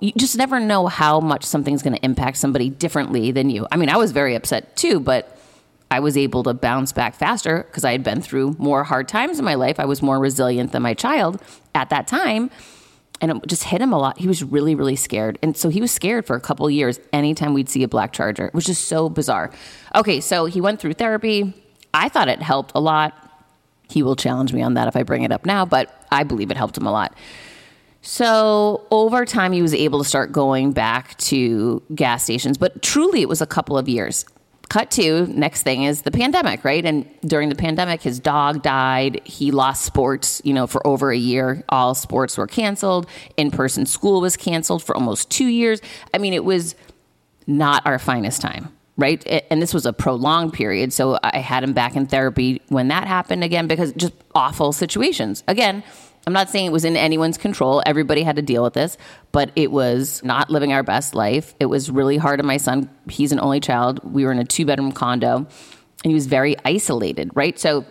you 0.00 0.12
just 0.16 0.36
never 0.36 0.60
know 0.60 0.86
how 0.86 1.20
much 1.20 1.44
something's 1.44 1.82
going 1.82 1.96
to 1.96 2.04
impact 2.04 2.36
somebody 2.36 2.68
differently 2.68 3.30
than 3.30 3.48
you. 3.48 3.66
I 3.72 3.76
mean, 3.76 3.88
I 3.88 3.96
was 3.96 4.12
very 4.12 4.34
upset 4.34 4.76
too, 4.76 5.00
but 5.00 5.35
I 5.90 6.00
was 6.00 6.16
able 6.16 6.42
to 6.44 6.54
bounce 6.54 6.92
back 6.92 7.14
faster 7.14 7.64
because 7.68 7.84
I 7.84 7.92
had 7.92 8.02
been 8.02 8.20
through 8.20 8.56
more 8.58 8.84
hard 8.84 9.08
times 9.08 9.38
in 9.38 9.44
my 9.44 9.54
life. 9.54 9.78
I 9.78 9.84
was 9.84 10.02
more 10.02 10.18
resilient 10.18 10.72
than 10.72 10.82
my 10.82 10.94
child 10.94 11.40
at 11.74 11.90
that 11.90 12.06
time. 12.06 12.50
And 13.20 13.30
it 13.30 13.46
just 13.46 13.64
hit 13.64 13.80
him 13.80 13.92
a 13.92 13.98
lot. 13.98 14.18
He 14.18 14.28
was 14.28 14.42
really, 14.42 14.74
really 14.74 14.96
scared. 14.96 15.38
And 15.42 15.56
so 15.56 15.68
he 15.68 15.80
was 15.80 15.90
scared 15.90 16.26
for 16.26 16.36
a 16.36 16.40
couple 16.40 16.68
years 16.68 17.00
anytime 17.12 17.54
we'd 17.54 17.68
see 17.68 17.82
a 17.82 17.88
black 17.88 18.12
charger, 18.12 18.50
which 18.52 18.68
is 18.68 18.78
so 18.78 19.08
bizarre. 19.08 19.50
Okay, 19.94 20.20
so 20.20 20.44
he 20.44 20.60
went 20.60 20.80
through 20.80 20.94
therapy. 20.94 21.54
I 21.94 22.08
thought 22.08 22.28
it 22.28 22.42
helped 22.42 22.72
a 22.74 22.80
lot. 22.80 23.14
He 23.88 24.02
will 24.02 24.16
challenge 24.16 24.52
me 24.52 24.62
on 24.62 24.74
that 24.74 24.88
if 24.88 24.96
I 24.96 25.02
bring 25.02 25.22
it 25.22 25.32
up 25.32 25.46
now, 25.46 25.64
but 25.64 26.06
I 26.10 26.24
believe 26.24 26.50
it 26.50 26.56
helped 26.56 26.76
him 26.76 26.86
a 26.86 26.92
lot. 26.92 27.16
So 28.02 28.86
over 28.90 29.24
time, 29.24 29.52
he 29.52 29.62
was 29.62 29.72
able 29.72 30.00
to 30.00 30.08
start 30.08 30.30
going 30.30 30.72
back 30.72 31.16
to 31.18 31.82
gas 31.94 32.24
stations, 32.24 32.58
but 32.58 32.82
truly 32.82 33.22
it 33.22 33.28
was 33.28 33.40
a 33.40 33.46
couple 33.46 33.78
of 33.78 33.88
years 33.88 34.26
cut 34.68 34.90
to 34.92 35.26
next 35.26 35.62
thing 35.62 35.84
is 35.84 36.02
the 36.02 36.10
pandemic, 36.10 36.64
right? 36.64 36.84
And 36.84 37.08
during 37.22 37.48
the 37.48 37.54
pandemic, 37.54 38.02
his 38.02 38.18
dog 38.18 38.62
died. 38.62 39.20
He 39.24 39.50
lost 39.50 39.84
sports, 39.84 40.42
you 40.44 40.52
know, 40.52 40.66
for 40.66 40.84
over 40.86 41.10
a 41.10 41.16
year. 41.16 41.64
All 41.68 41.94
sports 41.94 42.36
were 42.36 42.46
canceled. 42.46 43.06
In 43.36 43.50
person 43.50 43.86
school 43.86 44.20
was 44.20 44.36
canceled 44.36 44.82
for 44.82 44.96
almost 44.96 45.30
two 45.30 45.46
years. 45.46 45.80
I 46.12 46.18
mean, 46.18 46.32
it 46.32 46.44
was 46.44 46.74
not 47.46 47.86
our 47.86 47.98
finest 47.98 48.40
time, 48.40 48.72
right? 48.96 49.24
And 49.50 49.62
this 49.62 49.72
was 49.72 49.86
a 49.86 49.92
prolonged 49.92 50.52
period. 50.52 50.92
So 50.92 51.18
I 51.22 51.38
had 51.38 51.62
him 51.62 51.72
back 51.72 51.94
in 51.94 52.06
therapy 52.06 52.60
when 52.68 52.88
that 52.88 53.06
happened 53.06 53.44
again 53.44 53.68
because 53.68 53.92
just 53.92 54.14
awful 54.34 54.72
situations. 54.72 55.44
Again, 55.46 55.84
I'm 56.26 56.32
not 56.32 56.50
saying 56.50 56.66
it 56.66 56.72
was 56.72 56.84
in 56.84 56.96
anyone's 56.96 57.38
control. 57.38 57.82
Everybody 57.86 58.24
had 58.24 58.34
to 58.36 58.42
deal 58.42 58.64
with 58.64 58.74
this, 58.74 58.98
but 59.30 59.52
it 59.54 59.70
was 59.70 60.24
not 60.24 60.50
living 60.50 60.72
our 60.72 60.82
best 60.82 61.14
life. 61.14 61.54
It 61.60 61.66
was 61.66 61.88
really 61.88 62.16
hard 62.16 62.40
on 62.40 62.46
my 62.46 62.56
son. 62.56 62.90
He's 63.08 63.30
an 63.30 63.38
only 63.38 63.60
child. 63.60 64.00
We 64.02 64.24
were 64.24 64.32
in 64.32 64.40
a 64.40 64.44
two 64.44 64.66
bedroom 64.66 64.90
condo 64.90 65.36
and 65.36 65.48
he 66.02 66.14
was 66.14 66.26
very 66.26 66.56
isolated, 66.64 67.30
right? 67.34 67.56
So 67.58 67.84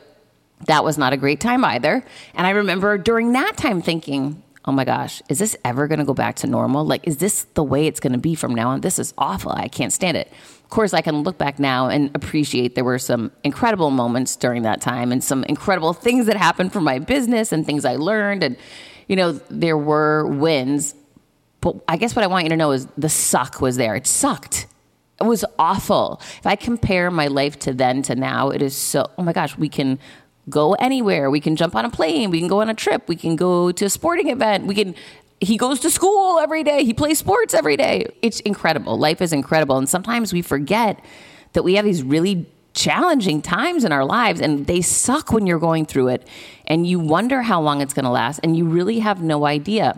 that 0.67 0.83
was 0.83 0.97
not 0.97 1.13
a 1.13 1.17
great 1.17 1.39
time 1.39 1.63
either. 1.63 2.03
And 2.33 2.45
I 2.45 2.51
remember 2.51 2.97
during 2.97 3.31
that 3.33 3.55
time 3.55 3.81
thinking, 3.81 4.43
oh 4.67 4.71
my 4.71 4.83
gosh, 4.83 5.21
is 5.29 5.37
this 5.37 5.55
ever 5.63 5.87
going 5.87 5.99
to 5.99 6.05
go 6.05 6.13
back 6.13 6.35
to 6.37 6.47
normal? 6.47 6.85
Like, 6.85 7.07
is 7.07 7.17
this 7.17 7.43
the 7.53 7.63
way 7.63 7.85
it's 7.85 7.99
going 7.99 8.13
to 8.13 8.19
be 8.19 8.33
from 8.33 8.55
now 8.55 8.69
on? 8.69 8.81
This 8.81 8.97
is 8.97 9.13
awful. 9.17 9.51
I 9.51 9.67
can't 9.67 9.93
stand 9.93 10.17
it. 10.17 10.31
Of 10.63 10.69
course, 10.69 10.93
I 10.93 11.01
can 11.01 11.21
look 11.21 11.37
back 11.37 11.59
now 11.59 11.87
and 11.87 12.09
appreciate 12.15 12.73
there 12.73 12.83
were 12.83 12.97
some 12.97 13.31
incredible 13.43 13.91
moments 13.91 14.35
during 14.35 14.63
that 14.63 14.81
time 14.81 15.11
and 15.11 15.23
some 15.23 15.43
incredible 15.43 15.93
things 15.93 16.25
that 16.25 16.35
happened 16.35 16.73
for 16.73 16.81
my 16.81 16.97
business 16.97 17.51
and 17.51 17.65
things 17.65 17.85
I 17.85 17.97
learned. 17.97 18.43
And, 18.43 18.57
you 19.07 19.15
know, 19.15 19.33
there 19.49 19.77
were 19.77 20.25
wins. 20.25 20.95
But 21.61 21.75
I 21.87 21.97
guess 21.97 22.15
what 22.15 22.23
I 22.23 22.27
want 22.27 22.45
you 22.45 22.49
to 22.49 22.57
know 22.57 22.71
is 22.71 22.87
the 22.97 23.09
suck 23.09 23.61
was 23.61 23.77
there. 23.77 23.95
It 23.95 24.07
sucked. 24.07 24.65
It 25.21 25.25
was 25.25 25.45
awful. 25.59 26.19
If 26.39 26.45
I 26.47 26.55
compare 26.55 27.11
my 27.11 27.27
life 27.27 27.59
to 27.59 27.73
then 27.73 28.01
to 28.03 28.15
now, 28.15 28.49
it 28.49 28.61
is 28.63 28.75
so, 28.75 29.09
oh 29.17 29.23
my 29.23 29.31
gosh, 29.31 29.57
we 29.57 29.69
can 29.69 29.99
go 30.49 30.73
anywhere. 30.73 31.29
We 31.29 31.39
can 31.39 31.55
jump 31.55 31.75
on 31.75 31.85
a 31.85 31.89
plane. 31.89 32.29
We 32.29 32.39
can 32.39 32.47
go 32.47 32.61
on 32.61 32.69
a 32.69 32.73
trip. 32.73 33.07
We 33.07 33.15
can 33.15 33.35
go 33.35 33.71
to 33.71 33.85
a 33.85 33.89
sporting 33.89 34.29
event. 34.29 34.65
We 34.65 34.75
can 34.75 34.95
he 35.41 35.57
goes 35.57 35.79
to 35.81 35.89
school 35.89 36.39
every 36.39 36.63
day. 36.63 36.85
He 36.85 36.93
plays 36.93 37.19
sports 37.19 37.53
every 37.53 37.75
day. 37.75 38.07
It's 38.21 38.39
incredible. 38.41 38.97
Life 38.97 39.21
is 39.21 39.33
incredible. 39.33 39.77
And 39.77 39.87
sometimes 39.87 40.31
we 40.31 40.41
forget 40.41 41.03
that 41.53 41.63
we 41.63 41.75
have 41.75 41.85
these 41.85 42.03
really 42.03 42.45
challenging 42.73 43.41
times 43.41 43.83
in 43.83 43.91
our 43.91 44.05
lives 44.05 44.41
and 44.41 44.67
they 44.67 44.81
suck 44.81 45.31
when 45.31 45.47
you're 45.47 45.59
going 45.59 45.85
through 45.85 46.09
it 46.09 46.27
and 46.67 46.85
you 46.85 46.99
wonder 46.99 47.41
how 47.41 47.61
long 47.61 47.81
it's 47.81 47.93
going 47.93 48.03
to 48.03 48.11
last 48.11 48.39
and 48.43 48.57
you 48.57 48.65
really 48.65 48.99
have 48.99 49.21
no 49.21 49.45
idea. 49.45 49.97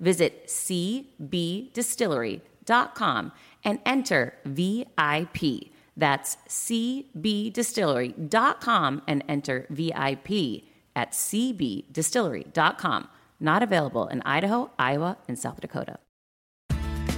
Visit 0.00 0.46
cbdistillery.com 0.46 3.32
and 3.64 3.78
enter 3.86 4.34
VIP. 4.44 5.70
That's 5.96 6.36
cbdistillery.com 6.48 9.02
and 9.08 9.24
enter 9.28 9.66
VIP 9.70 10.64
at 10.94 11.12
cbdistillery.com. 11.12 13.08
Not 13.38 13.62
available 13.62 14.08
in 14.08 14.22
Idaho, 14.22 14.70
Iowa, 14.78 15.18
and 15.28 15.38
South 15.38 15.60
Dakota. 15.60 15.98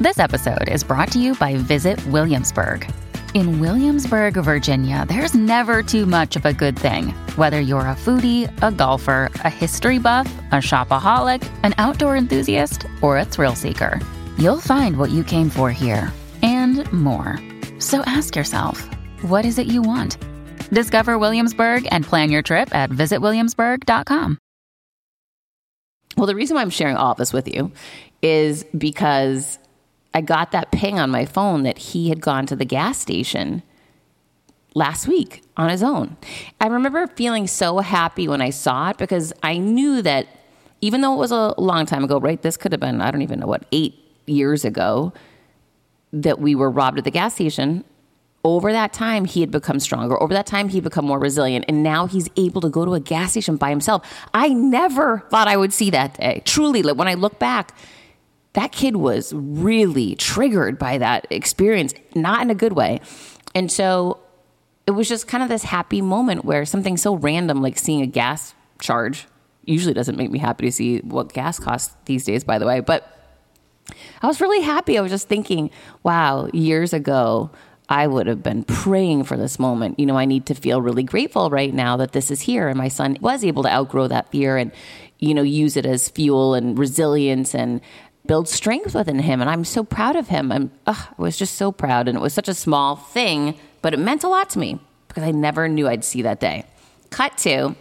This 0.00 0.18
episode 0.18 0.68
is 0.68 0.82
brought 0.84 1.10
to 1.12 1.18
you 1.18 1.34
by 1.36 1.56
Visit 1.56 2.04
Williamsburg. 2.06 2.86
In 3.34 3.60
Williamsburg, 3.60 4.34
Virginia, 4.34 5.04
there's 5.06 5.34
never 5.34 5.82
too 5.82 6.06
much 6.06 6.34
of 6.34 6.46
a 6.46 6.52
good 6.52 6.78
thing. 6.78 7.10
Whether 7.36 7.60
you're 7.60 7.80
a 7.80 7.94
foodie, 7.94 8.50
a 8.62 8.72
golfer, 8.72 9.30
a 9.44 9.50
history 9.50 9.98
buff, 9.98 10.26
a 10.50 10.56
shopaholic, 10.56 11.46
an 11.62 11.74
outdoor 11.78 12.16
enthusiast, 12.16 12.86
or 13.02 13.18
a 13.18 13.24
thrill 13.24 13.54
seeker, 13.54 14.00
you'll 14.38 14.60
find 14.60 14.96
what 14.96 15.10
you 15.10 15.22
came 15.24 15.50
for 15.50 15.70
here 15.70 16.10
and 16.42 16.90
more. 16.92 17.38
So 17.78 18.00
ask 18.06 18.34
yourself, 18.34 18.88
what 19.22 19.44
is 19.44 19.58
it 19.58 19.66
you 19.66 19.82
want? 19.82 20.16
Discover 20.70 21.18
Williamsburg 21.18 21.86
and 21.90 22.04
plan 22.04 22.30
your 22.30 22.42
trip 22.42 22.74
at 22.74 22.90
visitwilliamsburg.com. 22.90 24.38
Well, 26.16 26.26
the 26.26 26.34
reason 26.34 26.54
why 26.56 26.62
I'm 26.62 26.70
sharing 26.70 26.96
all 26.96 27.12
of 27.12 27.18
this 27.18 27.32
with 27.32 27.46
you 27.46 27.72
is 28.22 28.64
because 28.76 29.58
I 30.18 30.20
got 30.20 30.50
that 30.50 30.72
ping 30.72 30.98
on 30.98 31.10
my 31.10 31.24
phone 31.24 31.62
that 31.62 31.78
he 31.78 32.08
had 32.08 32.20
gone 32.20 32.44
to 32.46 32.56
the 32.56 32.64
gas 32.64 32.98
station 32.98 33.62
last 34.74 35.06
week 35.06 35.44
on 35.56 35.70
his 35.70 35.80
own. 35.80 36.16
I 36.60 36.66
remember 36.66 37.06
feeling 37.06 37.46
so 37.46 37.78
happy 37.78 38.26
when 38.26 38.42
I 38.42 38.50
saw 38.50 38.90
it 38.90 38.98
because 38.98 39.32
I 39.44 39.58
knew 39.58 40.02
that 40.02 40.26
even 40.80 41.02
though 41.02 41.14
it 41.14 41.18
was 41.18 41.30
a 41.30 41.54
long 41.56 41.86
time 41.86 42.02
ago, 42.02 42.18
right? 42.18 42.42
This 42.42 42.56
could 42.56 42.72
have 42.72 42.80
been, 42.80 43.00
I 43.00 43.12
don't 43.12 43.22
even 43.22 43.38
know 43.38 43.46
what, 43.46 43.64
eight 43.70 43.94
years 44.26 44.64
ago 44.64 45.12
that 46.12 46.40
we 46.40 46.56
were 46.56 46.68
robbed 46.68 46.98
at 46.98 47.04
the 47.04 47.12
gas 47.12 47.34
station. 47.34 47.84
Over 48.42 48.72
that 48.72 48.92
time, 48.92 49.24
he 49.24 49.40
had 49.40 49.52
become 49.52 49.78
stronger. 49.78 50.20
Over 50.20 50.34
that 50.34 50.46
time, 50.46 50.68
he'd 50.68 50.82
become 50.82 51.04
more 51.04 51.20
resilient. 51.20 51.64
And 51.68 51.84
now 51.84 52.06
he's 52.06 52.28
able 52.36 52.60
to 52.62 52.68
go 52.68 52.84
to 52.84 52.94
a 52.94 53.00
gas 53.00 53.30
station 53.30 53.54
by 53.54 53.70
himself. 53.70 54.04
I 54.34 54.48
never 54.48 55.24
thought 55.30 55.46
I 55.46 55.56
would 55.56 55.72
see 55.72 55.90
that 55.90 56.14
day. 56.14 56.42
Truly, 56.44 56.82
when 56.82 57.06
I 57.06 57.14
look 57.14 57.38
back, 57.38 57.72
that 58.54 58.72
kid 58.72 58.96
was 58.96 59.32
really 59.34 60.14
triggered 60.16 60.78
by 60.78 60.98
that 60.98 61.26
experience, 61.30 61.94
not 62.14 62.42
in 62.42 62.50
a 62.50 62.54
good 62.54 62.72
way. 62.72 63.00
And 63.54 63.70
so 63.70 64.20
it 64.86 64.92
was 64.92 65.08
just 65.08 65.28
kind 65.28 65.42
of 65.42 65.48
this 65.48 65.64
happy 65.64 66.00
moment 66.00 66.44
where 66.44 66.64
something 66.64 66.96
so 66.96 67.14
random 67.14 67.62
like 67.62 67.78
seeing 67.78 68.02
a 68.02 68.06
gas 68.06 68.54
charge 68.80 69.26
usually 69.64 69.92
doesn't 69.92 70.16
make 70.16 70.30
me 70.30 70.38
happy 70.38 70.66
to 70.66 70.72
see 70.72 70.98
what 71.00 71.32
gas 71.32 71.58
costs 71.58 71.94
these 72.06 72.24
days, 72.24 72.42
by 72.42 72.58
the 72.58 72.66
way. 72.66 72.80
But 72.80 73.06
I 74.22 74.26
was 74.26 74.40
really 74.40 74.62
happy. 74.62 74.98
I 74.98 75.02
was 75.02 75.10
just 75.10 75.28
thinking, 75.28 75.70
wow, 76.02 76.48
years 76.52 76.92
ago, 76.92 77.50
I 77.88 78.06
would 78.06 78.26
have 78.26 78.42
been 78.42 78.64
praying 78.64 79.24
for 79.24 79.36
this 79.36 79.58
moment. 79.58 79.98
You 79.98 80.06
know, 80.06 80.16
I 80.16 80.26
need 80.26 80.46
to 80.46 80.54
feel 80.54 80.82
really 80.82 81.02
grateful 81.02 81.48
right 81.50 81.72
now 81.72 81.96
that 81.98 82.12
this 82.12 82.30
is 82.30 82.40
here. 82.40 82.68
And 82.68 82.76
my 82.76 82.88
son 82.88 83.16
was 83.20 83.44
able 83.44 83.62
to 83.62 83.72
outgrow 83.72 84.08
that 84.08 84.30
fear 84.30 84.56
and, 84.56 84.72
you 85.18 85.34
know, 85.34 85.42
use 85.42 85.76
it 85.76 85.86
as 85.86 86.08
fuel 86.08 86.54
and 86.54 86.78
resilience 86.78 87.54
and 87.54 87.80
build 88.28 88.48
strength 88.48 88.94
within 88.94 89.18
him. 89.18 89.40
And 89.40 89.50
I'm 89.50 89.64
so 89.64 89.82
proud 89.82 90.14
of 90.14 90.28
him. 90.28 90.52
I'm, 90.52 90.70
ugh, 90.86 91.08
I 91.18 91.20
was 91.20 91.36
just 91.36 91.56
so 91.56 91.72
proud. 91.72 92.06
And 92.06 92.16
it 92.16 92.20
was 92.20 92.32
such 92.32 92.46
a 92.46 92.54
small 92.54 92.94
thing, 92.94 93.58
but 93.82 93.92
it 93.92 93.98
meant 93.98 94.22
a 94.22 94.28
lot 94.28 94.50
to 94.50 94.60
me 94.60 94.78
because 95.08 95.24
I 95.24 95.32
never 95.32 95.66
knew 95.66 95.88
I'd 95.88 96.04
see 96.04 96.22
that 96.22 96.38
day. 96.38 96.64
Cut 97.10 97.36
to 97.38 97.74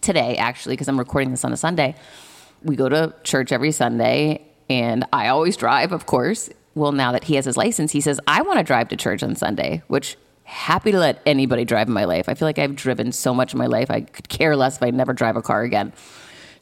today, 0.00 0.38
actually, 0.38 0.74
because 0.74 0.88
I'm 0.88 0.98
recording 0.98 1.30
this 1.32 1.44
on 1.44 1.52
a 1.52 1.56
Sunday. 1.58 1.94
We 2.62 2.76
go 2.76 2.88
to 2.88 3.14
church 3.24 3.52
every 3.52 3.72
Sunday 3.72 4.46
And 4.70 5.04
I 5.12 5.28
always 5.28 5.56
drive, 5.56 5.92
of 5.92 6.06
course. 6.06 6.48
Well, 6.74 6.92
now 6.92 7.12
that 7.12 7.24
he 7.24 7.34
has 7.34 7.44
his 7.44 7.58
license, 7.58 7.92
he 7.92 8.00
says, 8.00 8.18
I 8.26 8.40
want 8.40 8.58
to 8.58 8.64
drive 8.64 8.88
to 8.88 8.96
church 8.96 9.22
on 9.22 9.34
Sunday, 9.34 9.82
which 9.88 10.16
happy 10.44 10.92
to 10.92 10.98
let 10.98 11.20
anybody 11.26 11.64
drive 11.64 11.88
in 11.88 11.94
my 11.94 12.04
life. 12.04 12.28
I 12.28 12.34
feel 12.34 12.48
like 12.48 12.58
I've 12.58 12.76
driven 12.76 13.12
so 13.12 13.34
much 13.34 13.52
in 13.52 13.58
my 13.58 13.66
life. 13.66 13.90
I 13.90 14.00
could 14.00 14.28
care 14.28 14.56
less 14.56 14.76
if 14.76 14.82
I 14.82 14.90
never 14.90 15.12
drive 15.12 15.36
a 15.36 15.42
car 15.42 15.62
again. 15.62 15.92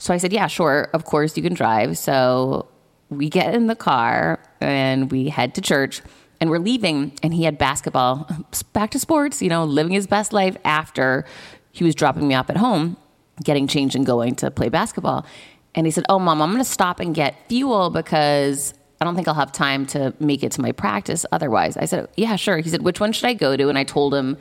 So 0.00 0.12
I 0.12 0.16
said, 0.16 0.32
Yeah, 0.32 0.48
sure. 0.48 0.88
Of 0.92 1.04
course 1.04 1.36
you 1.36 1.42
can 1.42 1.54
drive. 1.54 1.96
So 1.96 2.66
we 3.10 3.28
get 3.28 3.54
in 3.54 3.66
the 3.66 3.76
car 3.76 4.40
and 4.60 5.10
we 5.12 5.28
head 5.28 5.54
to 5.56 5.60
church 5.60 6.02
and 6.40 6.48
we're 6.48 6.58
leaving 6.58 7.12
and 7.22 7.34
he 7.34 7.44
had 7.44 7.58
basketball 7.58 8.28
back 8.72 8.90
to 8.92 8.98
sports 8.98 9.42
you 9.42 9.48
know 9.48 9.64
living 9.64 9.92
his 9.92 10.06
best 10.06 10.32
life 10.32 10.56
after 10.64 11.24
he 11.72 11.84
was 11.84 11.94
dropping 11.94 12.26
me 12.26 12.34
off 12.34 12.48
at 12.48 12.56
home 12.56 12.96
getting 13.44 13.66
changed 13.66 13.94
and 13.96 14.06
going 14.06 14.34
to 14.34 14.50
play 14.50 14.68
basketball 14.68 15.26
and 15.74 15.86
he 15.86 15.90
said 15.90 16.04
oh 16.08 16.18
mom 16.18 16.40
i'm 16.40 16.50
going 16.50 16.62
to 16.62 16.70
stop 16.70 17.00
and 17.00 17.14
get 17.14 17.34
fuel 17.48 17.90
because 17.90 18.74
i 19.00 19.04
don't 19.04 19.14
think 19.16 19.26
i'll 19.28 19.34
have 19.34 19.52
time 19.52 19.84
to 19.86 20.14
make 20.20 20.42
it 20.42 20.52
to 20.52 20.60
my 20.60 20.72
practice 20.72 21.26
otherwise 21.32 21.76
i 21.76 21.84
said 21.84 22.08
yeah 22.16 22.36
sure 22.36 22.58
he 22.58 22.70
said 22.70 22.82
which 22.82 23.00
one 23.00 23.12
should 23.12 23.26
i 23.26 23.34
go 23.34 23.56
to 23.56 23.68
and 23.68 23.76
i 23.76 23.84
told 23.84 24.14
him 24.14 24.36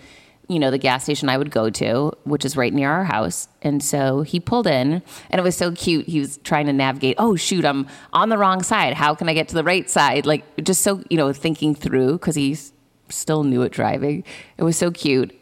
you 0.50 0.60
know, 0.60 0.72
the 0.72 0.78
gas 0.80 1.04
station 1.04 1.30
I 1.30 1.38
would 1.38 1.52
go 1.52 1.70
to, 1.70 2.12
which 2.24 2.44
is 2.44 2.58
right 2.58 2.74
near 2.74 2.90
our 2.90 3.06
house. 3.06 3.48
And 3.62 3.84
so 3.84 4.24
he 4.24 4.40
pulled 4.40 4.68
in 4.68 5.04
and 5.30 5.40
it 5.40 5.44
was 5.44 5.56
so 5.56 5.72
cute. 5.72 6.08
He 6.08 6.20
was 6.20 6.40
trying 6.40 6.66
to 6.66 6.74
navigate, 6.74 7.16
oh, 7.20 7.36
shoot, 7.36 7.64
I'm 7.64 7.88
on 8.12 8.30
the 8.30 8.38
wrong 8.38 8.64
side. 8.64 8.96
How 8.96 9.14
can 9.14 9.30
I 9.30 9.34
get 9.34 9.48
to 9.50 9.56
the 9.56 9.64
right 9.64 9.88
side? 9.90 10.26
Like, 10.26 10.44
just 10.64 10.82
so, 10.82 11.04
you 11.10 11.18
know, 11.18 11.32
thinking 11.32 11.76
through 11.76 12.14
because 12.14 12.36
he's 12.36 12.74
still 13.10 13.44
new 13.44 13.64
at 13.64 13.72
driving. 13.72 14.24
It 14.58 14.64
was 14.64 14.76
so 14.76 14.90
cute. 14.90 15.36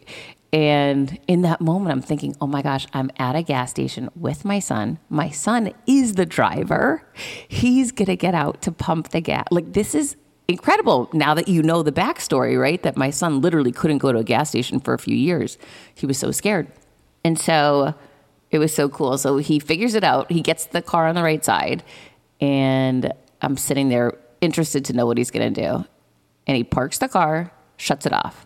And 0.52 1.18
in 1.28 1.42
that 1.42 1.62
moment, 1.62 1.92
I'm 1.92 2.02
thinking, 2.02 2.36
oh 2.40 2.48
my 2.48 2.62
gosh, 2.62 2.88
I'm 2.94 3.12
at 3.18 3.36
a 3.36 3.44
gas 3.44 3.70
station 3.70 4.10
with 4.16 4.46
my 4.46 4.60
son. 4.60 5.00
My 5.10 5.30
son 5.30 5.74
is 5.86 6.14
the 6.14 6.26
driver. 6.26 7.04
He's 7.48 7.92
going 7.92 8.08
to 8.08 8.16
get 8.16 8.34
out 8.34 8.62
to 8.64 8.72
pump 8.72 9.10
the 9.10 9.22
gas. 9.22 9.46
Like, 9.52 9.74
this 9.74 9.96
is 9.96 10.16
incredible 10.48 11.10
now 11.14 11.34
that 11.34 11.48
you 11.48 11.62
know 11.62 11.84
the 11.84 11.92
backstory, 11.92 12.60
right? 12.60 12.82
That 12.84 12.98
my 12.98 13.10
son 13.10 13.42
literally 13.42 13.72
couldn't 13.72 13.98
go 14.00 14.12
to 14.12 14.20
a 14.20 14.24
gas 14.24 14.50
station 14.50 14.80
for 14.80 14.94
a 14.94 15.00
few 15.00 15.16
years. 15.16 15.58
He 15.94 16.06
was 16.06 16.18
so 16.18 16.32
scared. 16.32 16.72
And 17.24 17.38
so 17.38 17.94
it 18.52 18.60
was 18.60 18.74
so 18.74 18.88
cool. 18.88 19.18
So 19.18 19.38
he 19.38 19.60
figures 19.60 19.96
it 19.96 20.04
out. 20.04 20.32
He 20.32 20.42
gets 20.42 20.66
the 20.66 20.82
car 20.82 21.08
on 21.08 21.16
the 21.16 21.24
right 21.24 21.44
side. 21.44 21.84
And 22.40 23.12
I'm 23.42 23.58
sitting 23.58 23.90
there 23.90 24.18
interested 24.42 24.86
to 24.86 24.94
know 24.94 25.06
what 25.06 25.18
he's 25.18 25.32
going 25.32 25.54
to 25.54 25.62
do. 25.62 25.86
And 26.46 26.56
he 26.56 26.64
parks 26.64 26.98
the 27.00 27.10
car, 27.10 27.52
shuts 27.76 28.06
it 28.06 28.14
off. 28.14 28.46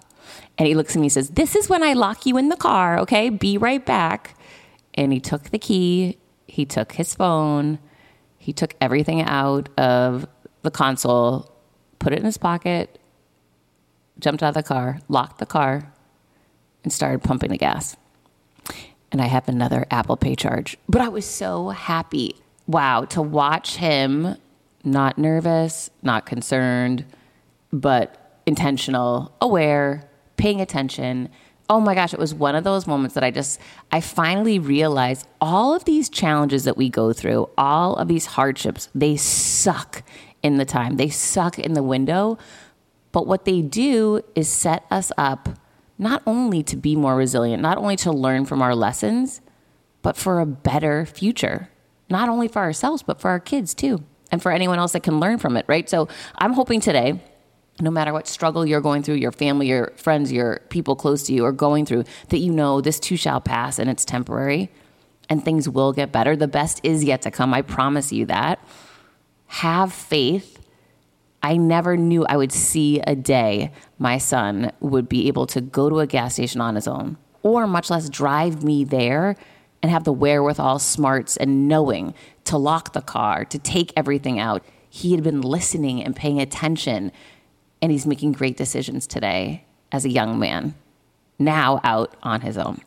And 0.57 0.67
he 0.67 0.75
looks 0.75 0.95
at 0.95 0.99
me 0.99 1.05
and 1.05 1.11
says, 1.11 1.29
This 1.29 1.55
is 1.55 1.69
when 1.69 1.83
I 1.83 1.93
lock 1.93 2.25
you 2.25 2.37
in 2.37 2.49
the 2.49 2.55
car, 2.55 2.99
okay? 2.99 3.29
Be 3.29 3.57
right 3.57 3.85
back. 3.85 4.35
And 4.95 5.13
he 5.13 5.19
took 5.19 5.51
the 5.51 5.59
key, 5.59 6.17
he 6.47 6.65
took 6.65 6.93
his 6.93 7.13
phone, 7.13 7.79
he 8.37 8.53
took 8.53 8.75
everything 8.81 9.21
out 9.21 9.69
of 9.77 10.27
the 10.63 10.71
console 10.71 11.50
put 12.01 12.13
it 12.13 12.19
in 12.19 12.25
his 12.25 12.37
pocket, 12.37 12.99
jumped 14.19 14.43
out 14.43 14.49
of 14.49 14.55
the 14.55 14.63
car, 14.63 14.99
locked 15.07 15.37
the 15.37 15.45
car, 15.45 15.93
and 16.83 16.91
started 16.91 17.23
pumping 17.23 17.51
the 17.51 17.57
gas. 17.57 17.95
And 19.11 19.21
I 19.21 19.27
have 19.27 19.47
another 19.47 19.85
Apple 19.91 20.17
Pay 20.17 20.35
charge. 20.35 20.77
But 20.89 21.01
I 21.01 21.09
was 21.09 21.25
so 21.25 21.69
happy. 21.69 22.35
Wow, 22.65 23.05
to 23.05 23.21
watch 23.21 23.75
him 23.75 24.35
not 24.83 25.17
nervous, 25.19 25.91
not 26.01 26.25
concerned, 26.25 27.05
but 27.71 28.41
intentional, 28.47 29.31
aware, 29.39 30.09
paying 30.37 30.59
attention. 30.59 31.29
Oh 31.69 31.79
my 31.79 31.93
gosh, 31.93 32.13
it 32.13 32.19
was 32.19 32.33
one 32.33 32.55
of 32.55 32.63
those 32.63 32.87
moments 32.87 33.13
that 33.13 33.23
I 33.23 33.29
just, 33.29 33.59
I 33.91 34.01
finally 34.01 34.57
realized 34.57 35.27
all 35.39 35.75
of 35.75 35.85
these 35.85 36.09
challenges 36.09 36.63
that 36.63 36.77
we 36.77 36.89
go 36.89 37.13
through, 37.13 37.47
all 37.59 37.95
of 37.95 38.07
these 38.07 38.25
hardships, 38.25 38.89
they 38.95 39.17
suck 39.17 40.03
in 40.43 40.57
the 40.57 40.65
time. 40.65 40.97
They 40.97 41.09
suck 41.09 41.59
in 41.59 41.73
the 41.73 41.83
window. 41.83 42.37
But 43.11 43.27
what 43.27 43.45
they 43.45 43.61
do 43.61 44.21
is 44.35 44.49
set 44.49 44.85
us 44.89 45.11
up 45.17 45.49
not 45.97 46.23
only 46.25 46.63
to 46.63 46.75
be 46.75 46.95
more 46.95 47.15
resilient, 47.15 47.61
not 47.61 47.77
only 47.77 47.95
to 47.97 48.11
learn 48.11 48.45
from 48.45 48.61
our 48.61 48.73
lessons, 48.73 49.41
but 50.01 50.17
for 50.17 50.39
a 50.39 50.45
better 50.45 51.05
future, 51.05 51.69
not 52.09 52.29
only 52.29 52.47
for 52.47 52.59
ourselves, 52.59 53.03
but 53.03 53.21
for 53.21 53.29
our 53.29 53.39
kids 53.39 53.73
too, 53.73 54.03
and 54.31 54.41
for 54.41 54.51
anyone 54.51 54.79
else 54.79 54.93
that 54.93 55.03
can 55.03 55.19
learn 55.19 55.37
from 55.37 55.55
it, 55.57 55.65
right? 55.67 55.87
So 55.89 56.07
I'm 56.39 56.53
hoping 56.53 56.79
today, 56.79 57.19
no 57.79 57.91
matter 57.91 58.13
what 58.13 58.27
struggle 58.27 58.65
you're 58.65 58.81
going 58.81 59.03
through, 59.03 59.15
your 59.15 59.31
family, 59.31 59.67
your 59.67 59.91
friends, 59.95 60.31
your 60.31 60.61
people 60.69 60.95
close 60.95 61.23
to 61.23 61.33
you 61.33 61.45
are 61.45 61.51
going 61.51 61.85
through, 61.85 62.05
that 62.29 62.39
you 62.39 62.51
know 62.51 62.81
this 62.81 62.99
too 62.99 63.17
shall 63.17 63.41
pass 63.41 63.77
and 63.77 63.89
it's 63.89 64.05
temporary 64.05 64.71
and 65.29 65.45
things 65.45 65.69
will 65.69 65.93
get 65.93 66.11
better. 66.11 66.35
The 66.35 66.47
best 66.47 66.81
is 66.83 67.03
yet 67.03 67.21
to 67.23 67.31
come. 67.31 67.53
I 67.53 67.61
promise 67.61 68.11
you 68.11 68.25
that 68.25 68.59
have 69.51 69.91
faith. 69.91 70.65
I 71.43 71.57
never 71.57 71.97
knew 71.97 72.25
I 72.25 72.37
would 72.37 72.53
see 72.53 73.01
a 73.01 73.15
day 73.15 73.73
my 73.99 74.17
son 74.17 74.71
would 74.79 75.09
be 75.09 75.27
able 75.27 75.45
to 75.47 75.59
go 75.59 75.89
to 75.89 75.99
a 75.99 76.07
gas 76.07 76.35
station 76.35 76.61
on 76.61 76.75
his 76.75 76.87
own, 76.87 77.17
or 77.43 77.67
much 77.67 77.89
less 77.89 78.09
drive 78.09 78.63
me 78.63 78.85
there 78.85 79.35
and 79.83 79.91
have 79.91 80.05
the 80.05 80.13
wherewithal, 80.13 80.79
smarts, 80.79 81.35
and 81.35 81.67
knowing 81.67 82.13
to 82.45 82.57
lock 82.57 82.93
the 82.93 83.01
car, 83.01 83.43
to 83.43 83.59
take 83.59 83.91
everything 83.97 84.39
out. 84.39 84.63
He 84.89 85.11
had 85.11 85.21
been 85.23 85.41
listening 85.41 86.01
and 86.01 86.15
paying 86.15 86.39
attention, 86.39 87.11
and 87.81 87.91
he's 87.91 88.05
making 88.05 88.31
great 88.31 88.55
decisions 88.55 89.05
today 89.05 89.65
as 89.91 90.05
a 90.05 90.09
young 90.09 90.39
man, 90.39 90.75
now 91.39 91.81
out 91.83 92.15
on 92.23 92.39
his 92.39 92.57
own. 92.57 92.79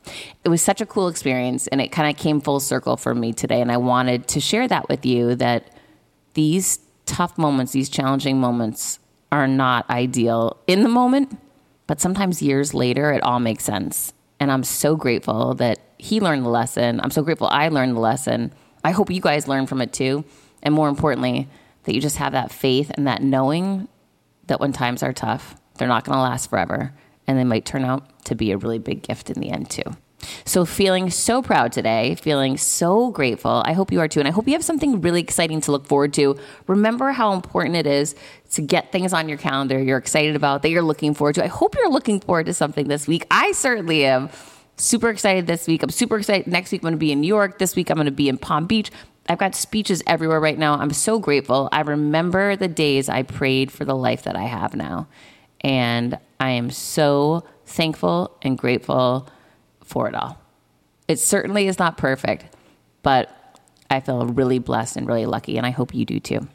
It 0.45 0.49
was 0.49 0.63
such 0.63 0.81
a 0.81 0.87
cool 0.87 1.09
experience, 1.09 1.67
and 1.67 1.83
it 1.83 1.93
kind 1.93 2.09
of 2.09 2.19
came 2.19 2.41
full 2.41 2.61
circle 2.61 2.97
for 2.97 3.15
me 3.15 3.35
today. 3.35 3.61
And 3.61 3.71
I 3.71 3.77
wanted 3.77 4.29
to 4.29 4.41
share 4.41 4.67
that 4.69 4.89
with 4.89 5.05
you 5.05 5.35
that 5.35 5.71
these 6.35 6.79
tough 7.07 7.37
moments, 7.39 7.73
these 7.73 7.89
challenging 7.89 8.41
moments 8.41 8.99
are 9.33 9.49
not 9.49 9.89
ideal 9.91 10.59
in 10.67 10.83
the 10.83 10.89
moment, 10.89 11.39
but 11.87 12.01
sometimes 12.01 12.43
years 12.43 12.75
later, 12.75 13.13
it 13.13 13.23
all 13.23 13.41
makes 13.41 13.65
sense. 13.65 14.13
And 14.41 14.51
I'm 14.53 14.65
so 14.65 14.97
grateful 14.97 15.55
that 15.55 15.79
he 15.99 16.21
learned 16.21 16.45
the 16.45 16.51
lesson. 16.51 17.01
I'm 17.01 17.11
so 17.11 17.23
grateful 17.23 17.47
I 17.49 17.69
learned 17.69 17.97
the 17.97 18.01
lesson. 18.01 18.53
I 18.85 18.91
hope 18.91 19.11
you 19.11 19.21
guys 19.21 19.49
learn 19.49 19.67
from 19.67 19.81
it 19.81 19.93
too. 19.93 20.25
And 20.63 20.75
more 20.75 20.89
importantly, 20.89 21.49
that 21.85 21.95
you 21.95 22.01
just 22.01 22.17
have 22.17 22.33
that 22.33 22.53
faith 22.53 22.91
and 22.95 23.07
that 23.07 23.23
knowing 23.23 23.89
that 24.47 24.61
when 24.61 24.73
times 24.73 25.03
are 25.03 25.13
tough, 25.13 25.57
they're 25.77 25.89
not 25.89 26.05
going 26.05 26.17
to 26.17 26.23
last 26.23 26.51
forever. 26.51 26.93
And 27.27 27.39
they 27.39 27.45
might 27.45 27.65
turn 27.65 27.85
out 27.85 28.25
to 28.27 28.35
be 28.35 28.53
a 28.53 28.59
really 28.59 28.79
big 28.79 29.03
gift 29.03 29.31
in 29.31 29.41
the 29.41 29.51
end, 29.51 29.71
too. 29.71 29.97
So, 30.45 30.65
feeling 30.65 31.11
so 31.11 31.43
proud 31.43 31.73
today, 31.73 32.15
feeling 32.17 32.57
so 32.57 33.11
grateful. 33.11 33.63
I 33.65 33.73
hope 33.73 33.93
you 33.93 34.01
are 34.01 34.09
too. 34.09 34.21
And 34.21 34.29
I 34.29 34.33
hope 34.33 34.47
you 34.47 34.55
have 34.55 34.65
something 34.65 35.01
really 35.01 35.21
exciting 35.21 35.61
to 35.63 35.73
look 35.73 35.87
forward 35.87 36.13
to. 36.15 36.39
Remember 36.67 37.13
how 37.13 37.33
important 37.33 37.77
it 37.77 37.87
is 37.87 38.15
to 38.53 38.63
get 38.63 38.93
things 38.93 39.13
on 39.13 39.29
your 39.29 39.39
calendar 39.39 39.83
you're 39.83 39.99
excited 39.99 40.37
about, 40.37 40.63
that 40.63 40.71
you're 40.71 40.83
looking 40.83 41.15
forward 41.15 41.35
to. 41.37 41.45
I 41.45 41.49
hope 41.49 41.75
you're 41.75 41.91
looking 41.91 42.21
forward 42.21 42.47
to 42.47 42.55
something 42.55 42.89
this 42.89 43.07
week. 43.07 43.27
I 43.31 43.53
certainly 43.53 44.05
am. 44.05 44.31
Super 44.77 45.09
excited 45.09 45.47
this 45.47 45.69
week. 45.69 45.85
I'm 45.85 45.91
super 45.91 46.19
excited. 46.19 46.49
Next 46.49 46.73
week, 46.73 46.81
I'm 46.81 46.87
going 46.87 46.95
to 46.95 46.99
be 46.99 47.13
in 47.13 47.21
New 47.21 47.29
York. 47.29 47.59
This 47.59 47.77
week, 47.77 47.91
I'm 47.91 47.97
going 47.97 48.07
to 48.07 48.11
be 48.11 48.29
in 48.29 48.39
Palm 48.39 48.67
Beach. 48.67 48.91
I've 49.29 49.39
got 49.39 49.55
speeches 49.55 50.03
everywhere 50.07 50.41
right 50.41 50.59
now. 50.59 50.75
I'm 50.75 50.93
so 50.93 51.19
grateful. 51.19 51.69
I 51.73 51.81
remember 51.83 52.57
the 52.57 52.69
days 52.69 53.09
I 53.09 53.23
prayed 53.23 53.71
for 53.71 53.85
the 53.85 53.95
life 53.95 54.25
that 54.25 54.37
I 54.37 54.43
have 54.43 54.75
now. 54.75 55.07
And 55.61 56.19
I 56.41 56.51
am 56.51 56.71
so 56.71 57.45
thankful 57.65 58.37
and 58.43 58.59
grateful 58.59 59.29
for 59.85 60.09
it 60.09 60.15
all. 60.15 60.39
It 61.07 61.19
certainly 61.19 61.69
is 61.69 61.79
not 61.79 61.97
perfect, 61.97 62.57
but 63.03 63.31
I 63.91 64.01
feel 64.01 64.27
really 64.27 64.59
blessed 64.59 64.97
and 64.97 65.07
really 65.07 65.27
lucky, 65.27 65.57
and 65.57 65.67
I 65.67 65.71
hope 65.71 65.95
you 65.95 66.05
do 66.05 66.19
too. 66.19 66.49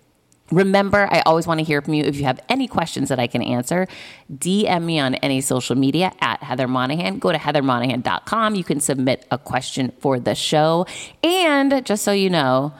Remember, 0.51 1.07
I 1.11 1.21
always 1.21 1.45
want 1.45 1.59
to 1.59 1.63
hear 1.63 1.81
from 1.81 1.93
you. 1.93 2.03
If 2.03 2.17
you 2.17 2.23
have 2.23 2.39
any 2.49 2.67
questions 2.67 3.09
that 3.09 3.19
I 3.19 3.27
can 3.27 3.43
answer, 3.43 3.87
DM 4.33 4.83
me 4.83 4.99
on 4.99 5.15
any 5.15 5.41
social 5.41 5.75
media 5.75 6.11
at 6.21 6.41
Heather 6.41 6.67
Monahan. 6.67 7.19
Go 7.19 7.31
to 7.31 7.37
heathermonahan.com. 7.37 8.55
You 8.55 8.63
can 8.63 8.79
submit 8.79 9.27
a 9.29 9.37
question 9.37 9.93
for 9.99 10.19
the 10.19 10.33
show. 10.33 10.87
And 11.21 11.85
just 11.85 12.03
so 12.03 12.11
you 12.11 12.31
know, 12.31 12.73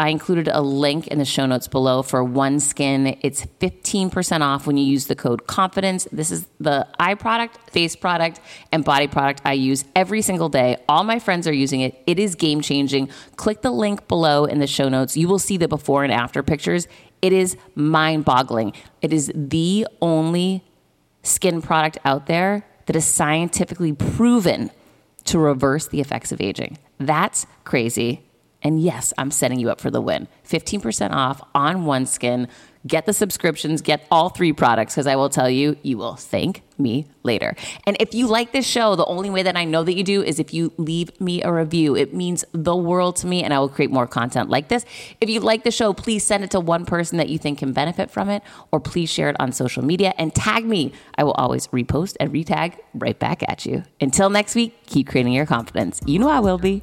I 0.00 0.10
included 0.10 0.46
a 0.46 0.60
link 0.60 1.08
in 1.08 1.18
the 1.18 1.24
show 1.24 1.44
notes 1.44 1.66
below 1.66 2.02
for 2.02 2.22
OneSkin. 2.22 3.18
It's 3.20 3.44
15% 3.60 4.42
off 4.42 4.64
when 4.64 4.76
you 4.76 4.84
use 4.84 5.06
the 5.08 5.16
code 5.16 5.48
confidence. 5.48 6.06
This 6.12 6.30
is 6.30 6.46
the 6.60 6.86
eye 7.00 7.14
product, 7.14 7.58
face 7.70 7.96
product, 7.96 8.38
and 8.70 8.84
body 8.84 9.08
product 9.08 9.42
I 9.44 9.54
use 9.54 9.84
every 9.96 10.22
single 10.22 10.48
day. 10.48 10.76
All 10.88 11.02
my 11.02 11.18
friends 11.18 11.48
are 11.48 11.52
using 11.52 11.80
it. 11.80 12.00
It 12.06 12.20
is 12.20 12.36
game 12.36 12.60
changing. 12.60 13.08
Click 13.34 13.62
the 13.62 13.72
link 13.72 14.06
below 14.06 14.44
in 14.44 14.60
the 14.60 14.68
show 14.68 14.88
notes. 14.88 15.16
You 15.16 15.26
will 15.26 15.40
see 15.40 15.56
the 15.56 15.66
before 15.66 16.04
and 16.04 16.12
after 16.12 16.44
pictures. 16.44 16.86
It 17.20 17.32
is 17.32 17.56
mind 17.74 18.24
boggling. 18.24 18.74
It 19.02 19.12
is 19.12 19.32
the 19.34 19.84
only 20.00 20.64
skin 21.24 21.60
product 21.60 21.98
out 22.04 22.26
there 22.26 22.64
that 22.86 22.94
is 22.94 23.04
scientifically 23.04 23.92
proven 23.92 24.70
to 25.24 25.40
reverse 25.40 25.88
the 25.88 26.00
effects 26.00 26.30
of 26.30 26.40
aging. 26.40 26.78
That's 26.98 27.46
crazy. 27.64 28.27
And 28.62 28.80
yes, 28.80 29.12
I'm 29.18 29.30
setting 29.30 29.60
you 29.60 29.70
up 29.70 29.80
for 29.80 29.90
the 29.90 30.00
win. 30.00 30.28
15% 30.46 31.12
off 31.12 31.42
on 31.54 31.84
OneSkin. 31.84 32.48
Get 32.86 33.06
the 33.06 33.12
subscriptions, 33.12 33.82
get 33.82 34.06
all 34.10 34.30
three 34.30 34.52
products 34.52 34.94
because 34.94 35.06
I 35.06 35.16
will 35.16 35.28
tell 35.28 35.50
you, 35.50 35.76
you 35.82 35.98
will 35.98 36.14
thank 36.16 36.62
me 36.78 37.06
later. 37.22 37.54
And 37.86 37.96
if 38.00 38.14
you 38.14 38.28
like 38.28 38.52
this 38.52 38.66
show, 38.66 38.94
the 38.94 39.04
only 39.04 39.30
way 39.30 39.42
that 39.42 39.56
I 39.56 39.64
know 39.64 39.82
that 39.82 39.94
you 39.94 40.04
do 40.04 40.22
is 40.22 40.38
if 40.38 40.54
you 40.54 40.72
leave 40.78 41.20
me 41.20 41.42
a 41.42 41.52
review. 41.52 41.96
It 41.96 42.14
means 42.14 42.44
the 42.52 42.76
world 42.76 43.16
to 43.16 43.26
me, 43.26 43.42
and 43.42 43.52
I 43.52 43.58
will 43.58 43.68
create 43.68 43.90
more 43.90 44.06
content 44.06 44.48
like 44.48 44.68
this. 44.68 44.86
If 45.20 45.28
you 45.28 45.40
like 45.40 45.64
the 45.64 45.72
show, 45.72 45.92
please 45.92 46.24
send 46.24 46.44
it 46.44 46.52
to 46.52 46.60
one 46.60 46.86
person 46.86 47.18
that 47.18 47.28
you 47.28 47.36
think 47.36 47.58
can 47.58 47.72
benefit 47.72 48.10
from 48.10 48.30
it, 48.30 48.42
or 48.70 48.80
please 48.80 49.10
share 49.10 49.28
it 49.28 49.36
on 49.40 49.52
social 49.52 49.84
media 49.84 50.14
and 50.16 50.34
tag 50.34 50.64
me. 50.64 50.92
I 51.16 51.24
will 51.24 51.32
always 51.32 51.66
repost 51.68 52.16
and 52.20 52.32
retag 52.32 52.78
right 52.94 53.18
back 53.18 53.42
at 53.48 53.66
you. 53.66 53.82
Until 54.00 54.30
next 54.30 54.54
week, 54.54 54.86
keep 54.86 55.08
creating 55.08 55.32
your 55.32 55.46
confidence. 55.46 56.00
You 56.06 56.20
know 56.20 56.28
I 56.28 56.40
will 56.40 56.58
be. 56.58 56.82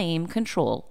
control 0.27 0.90